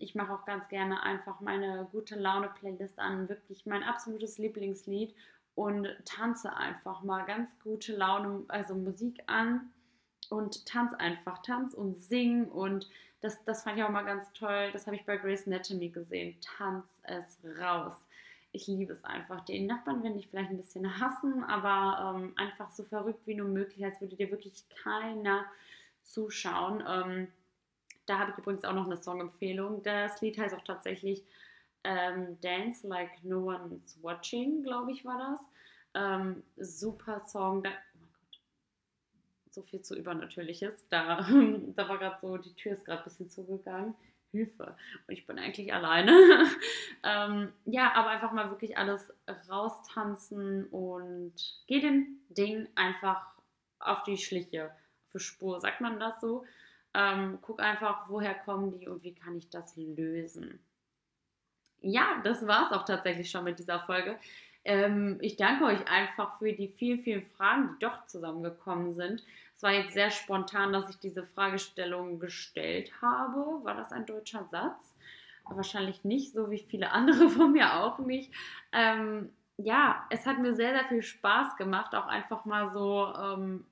Ich 0.00 0.14
mache 0.14 0.32
auch 0.32 0.44
ganz 0.46 0.68
gerne 0.68 1.02
einfach 1.02 1.40
meine 1.40 1.86
gute 1.92 2.18
Laune-Playlist 2.18 2.98
an, 2.98 3.28
wirklich 3.28 3.66
mein 3.66 3.82
absolutes 3.82 4.38
Lieblingslied 4.38 5.14
und 5.54 5.88
tanze 6.04 6.56
einfach 6.56 7.02
mal 7.02 7.24
ganz 7.26 7.50
gute 7.62 7.94
Laune, 7.94 8.44
also 8.48 8.74
Musik 8.74 9.22
an 9.26 9.70
und 10.30 10.64
tanz 10.64 10.94
einfach, 10.94 11.42
tanz 11.42 11.74
und 11.74 11.94
sing 11.94 12.46
und 12.46 12.88
das, 13.20 13.44
das 13.44 13.62
fand 13.62 13.76
ich 13.76 13.84
auch 13.84 13.90
mal 13.90 14.04
ganz 14.04 14.32
toll. 14.32 14.70
Das 14.72 14.86
habe 14.86 14.96
ich 14.96 15.04
bei 15.04 15.18
Grace 15.18 15.46
Anatomy 15.46 15.90
gesehen. 15.90 16.36
Tanz 16.40 16.86
es 17.02 17.38
raus. 17.60 17.92
Ich 18.52 18.66
liebe 18.66 18.94
es 18.94 19.04
einfach. 19.04 19.44
Die 19.44 19.60
Nachbarn 19.60 20.02
werden 20.02 20.16
dich 20.16 20.28
vielleicht 20.28 20.50
ein 20.50 20.56
bisschen 20.56 20.98
hassen, 20.98 21.44
aber 21.44 22.16
ähm, 22.16 22.32
einfach 22.36 22.70
so 22.70 22.84
verrückt 22.84 23.26
wie 23.26 23.34
nur 23.34 23.48
möglich, 23.48 23.84
als 23.84 24.00
würde 24.00 24.16
dir 24.16 24.30
wirklich 24.30 24.64
keiner 24.82 25.44
zuschauen. 26.02 26.82
Ähm, 26.88 27.28
da 28.10 28.18
habe 28.18 28.32
ich 28.32 28.38
übrigens 28.38 28.64
auch 28.64 28.72
noch 28.72 28.86
eine 28.86 28.96
Songempfehlung. 28.96 29.84
Das 29.84 30.20
Lied 30.20 30.36
heißt 30.36 30.52
auch 30.56 30.64
tatsächlich 30.64 31.24
ähm, 31.84 32.40
Dance 32.40 32.86
Like 32.86 33.22
No 33.22 33.46
One's 33.46 34.02
Watching, 34.02 34.64
glaube 34.64 34.90
ich, 34.90 35.04
war 35.04 35.16
das. 35.16 35.40
Ähm, 35.94 36.42
super 36.56 37.20
Song. 37.20 37.62
Da, 37.62 37.70
oh 37.70 37.98
mein 38.00 38.10
Gott, 38.12 38.40
so 39.50 39.62
viel 39.62 39.80
zu 39.82 39.96
Übernatürliches. 39.96 40.88
Da, 40.88 41.24
da 41.76 41.88
war 41.88 41.98
gerade 41.98 42.18
so, 42.20 42.36
die 42.36 42.52
Tür 42.54 42.72
ist 42.72 42.84
gerade 42.84 43.00
ein 43.02 43.04
bisschen 43.04 43.30
zugegangen. 43.30 43.94
Hilfe. 44.32 44.76
Und 45.06 45.14
ich 45.14 45.24
bin 45.26 45.38
eigentlich 45.38 45.72
alleine. 45.72 46.12
ähm, 47.04 47.52
ja, 47.64 47.92
aber 47.94 48.08
einfach 48.08 48.32
mal 48.32 48.50
wirklich 48.50 48.76
alles 48.76 49.12
raustanzen 49.48 50.66
und 50.66 51.34
geh 51.68 51.80
dem 51.80 52.18
Ding 52.28 52.68
einfach 52.74 53.24
auf 53.78 54.02
die 54.02 54.18
Schliche, 54.18 54.72
für 55.10 55.20
Spur, 55.20 55.60
sagt 55.60 55.80
man 55.80 55.98
das 55.98 56.20
so? 56.20 56.44
Ähm, 56.94 57.38
guck 57.42 57.60
einfach, 57.60 58.08
woher 58.08 58.34
kommen 58.34 58.78
die 58.78 58.88
und 58.88 59.02
wie 59.02 59.14
kann 59.14 59.36
ich 59.36 59.48
das 59.48 59.76
lösen. 59.76 60.58
Ja, 61.82 62.20
das 62.24 62.46
war 62.46 62.66
es 62.66 62.72
auch 62.72 62.84
tatsächlich 62.84 63.30
schon 63.30 63.44
mit 63.44 63.58
dieser 63.58 63.80
Folge. 63.80 64.18
Ähm, 64.64 65.18
ich 65.20 65.36
danke 65.36 65.64
euch 65.64 65.88
einfach 65.88 66.38
für 66.38 66.52
die 66.52 66.68
vielen, 66.68 66.98
vielen 67.00 67.22
Fragen, 67.22 67.70
die 67.74 67.84
doch 67.84 68.06
zusammengekommen 68.06 68.92
sind. 68.92 69.24
Es 69.54 69.62
war 69.62 69.72
jetzt 69.72 69.94
sehr 69.94 70.10
spontan, 70.10 70.72
dass 70.72 70.88
ich 70.90 70.98
diese 70.98 71.24
Fragestellung 71.24 72.18
gestellt 72.18 72.92
habe. 73.00 73.64
War 73.64 73.74
das 73.74 73.92
ein 73.92 74.06
deutscher 74.06 74.44
Satz? 74.50 74.96
Wahrscheinlich 75.44 76.04
nicht, 76.04 76.32
so 76.32 76.50
wie 76.50 76.58
viele 76.58 76.92
andere 76.92 77.28
von 77.30 77.52
mir 77.52 77.74
auch 77.80 77.98
nicht. 77.98 78.32
Ähm, 78.72 79.30
ja, 79.56 80.06
es 80.10 80.26
hat 80.26 80.38
mir 80.38 80.54
sehr, 80.54 80.72
sehr 80.72 80.88
viel 80.88 81.02
Spaß 81.02 81.56
gemacht, 81.56 81.94
auch 81.94 82.06
einfach 82.06 82.44
mal 82.44 82.70
so 82.70 83.12
ähm, 83.14 83.66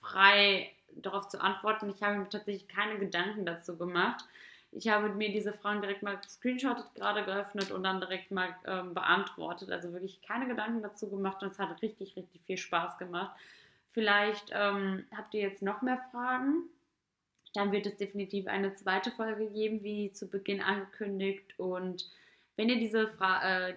frei 0.00 0.70
darauf 0.96 1.28
zu 1.28 1.40
antworten. 1.40 1.90
Ich 1.90 2.02
habe 2.02 2.18
mir 2.18 2.28
tatsächlich 2.28 2.68
keine 2.68 2.98
Gedanken 2.98 3.46
dazu 3.46 3.76
gemacht. 3.76 4.24
Ich 4.72 4.88
habe 4.88 5.10
mir 5.10 5.30
diese 5.30 5.52
Fragen 5.52 5.82
direkt 5.82 6.02
mal 6.02 6.16
gescreenshottet, 6.16 6.94
gerade 6.94 7.24
geöffnet 7.24 7.70
und 7.70 7.82
dann 7.82 8.00
direkt 8.00 8.30
mal 8.30 8.56
ähm, 8.66 8.94
beantwortet. 8.94 9.70
Also 9.70 9.92
wirklich 9.92 10.22
keine 10.22 10.46
Gedanken 10.46 10.82
dazu 10.82 11.10
gemacht 11.10 11.42
und 11.42 11.52
es 11.52 11.58
hat 11.58 11.82
richtig, 11.82 12.16
richtig 12.16 12.40
viel 12.46 12.56
Spaß 12.56 12.96
gemacht. 12.96 13.36
Vielleicht 13.90 14.50
ähm, 14.52 15.04
habt 15.14 15.34
ihr 15.34 15.42
jetzt 15.42 15.60
noch 15.60 15.82
mehr 15.82 16.02
Fragen. 16.10 16.64
Dann 17.52 17.70
wird 17.70 17.84
es 17.84 17.96
definitiv 17.96 18.46
eine 18.46 18.72
zweite 18.72 19.10
Folge 19.10 19.50
geben, 19.50 19.82
wie 19.82 20.10
zu 20.10 20.26
Beginn 20.26 20.62
angekündigt. 20.62 21.58
Und 21.58 22.08
wenn 22.56 22.70
ihr 22.70 22.78
diese 22.78 23.08
Fra 23.08 23.68
äh, 23.68 23.74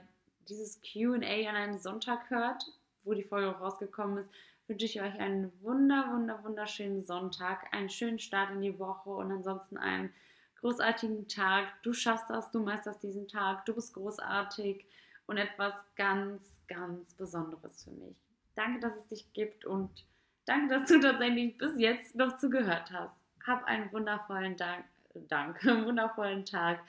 dieses 0.48 0.80
QA 0.82 1.50
an 1.50 1.56
einem 1.56 1.78
Sonntag 1.78 2.30
hört, 2.30 2.64
wo 3.04 3.14
die 3.14 3.24
Folge 3.24 3.50
rausgekommen 3.50 4.20
ist, 4.20 4.30
wünsche 4.68 4.86
ich 4.86 5.02
euch 5.02 5.20
einen 5.20 5.52
wunder, 5.62 6.12
wunder, 6.12 6.44
wunderschönen 6.44 7.04
Sonntag, 7.04 7.74
einen 7.74 7.90
schönen 7.90 8.20
Start 8.20 8.52
in 8.52 8.62
die 8.62 8.80
Woche 8.80 9.10
und 9.10 9.32
ansonsten 9.32 9.78
einen 9.78 10.14
großartigen 10.60 11.28
Tag. 11.28 11.68
Du 11.84 11.94
schaffst 11.94 12.30
das, 12.30 12.52
du 12.52 12.60
meisterst 12.60 13.04
diesen 13.04 13.28
Tag, 13.28 13.66
du 13.66 13.76
bist 13.76 13.94
großartig 13.94 14.86
und 15.28 15.38
etwas 15.38 15.74
ganz, 15.96 16.60
ganz 16.68 17.14
Besonderes 17.14 17.84
für 17.84 17.92
mich. 17.92 18.16
Danke, 18.56 18.80
dass 18.80 18.96
es 18.98 19.08
dich 19.08 19.34
gibt 19.34 19.66
und 19.66 20.06
Danke, 20.46 20.76
dass 20.76 20.88
du 20.88 21.00
tatsächlich 21.00 21.58
bis 21.58 21.78
jetzt 21.78 22.16
noch 22.16 22.38
zugehört 22.38 22.92
hast. 22.92 23.16
Hab 23.46 23.64
einen 23.66 23.92
wundervollen 23.92 24.56
Dank, 24.56 24.86
Dank, 25.28 25.64
wundervollen 25.66 26.46
Tag 26.46 26.80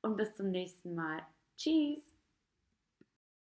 und 0.00 0.16
bis 0.16 0.34
zum 0.34 0.50
nächsten 0.50 0.94
Mal. 0.94 1.22
Tschüss. 1.56 2.12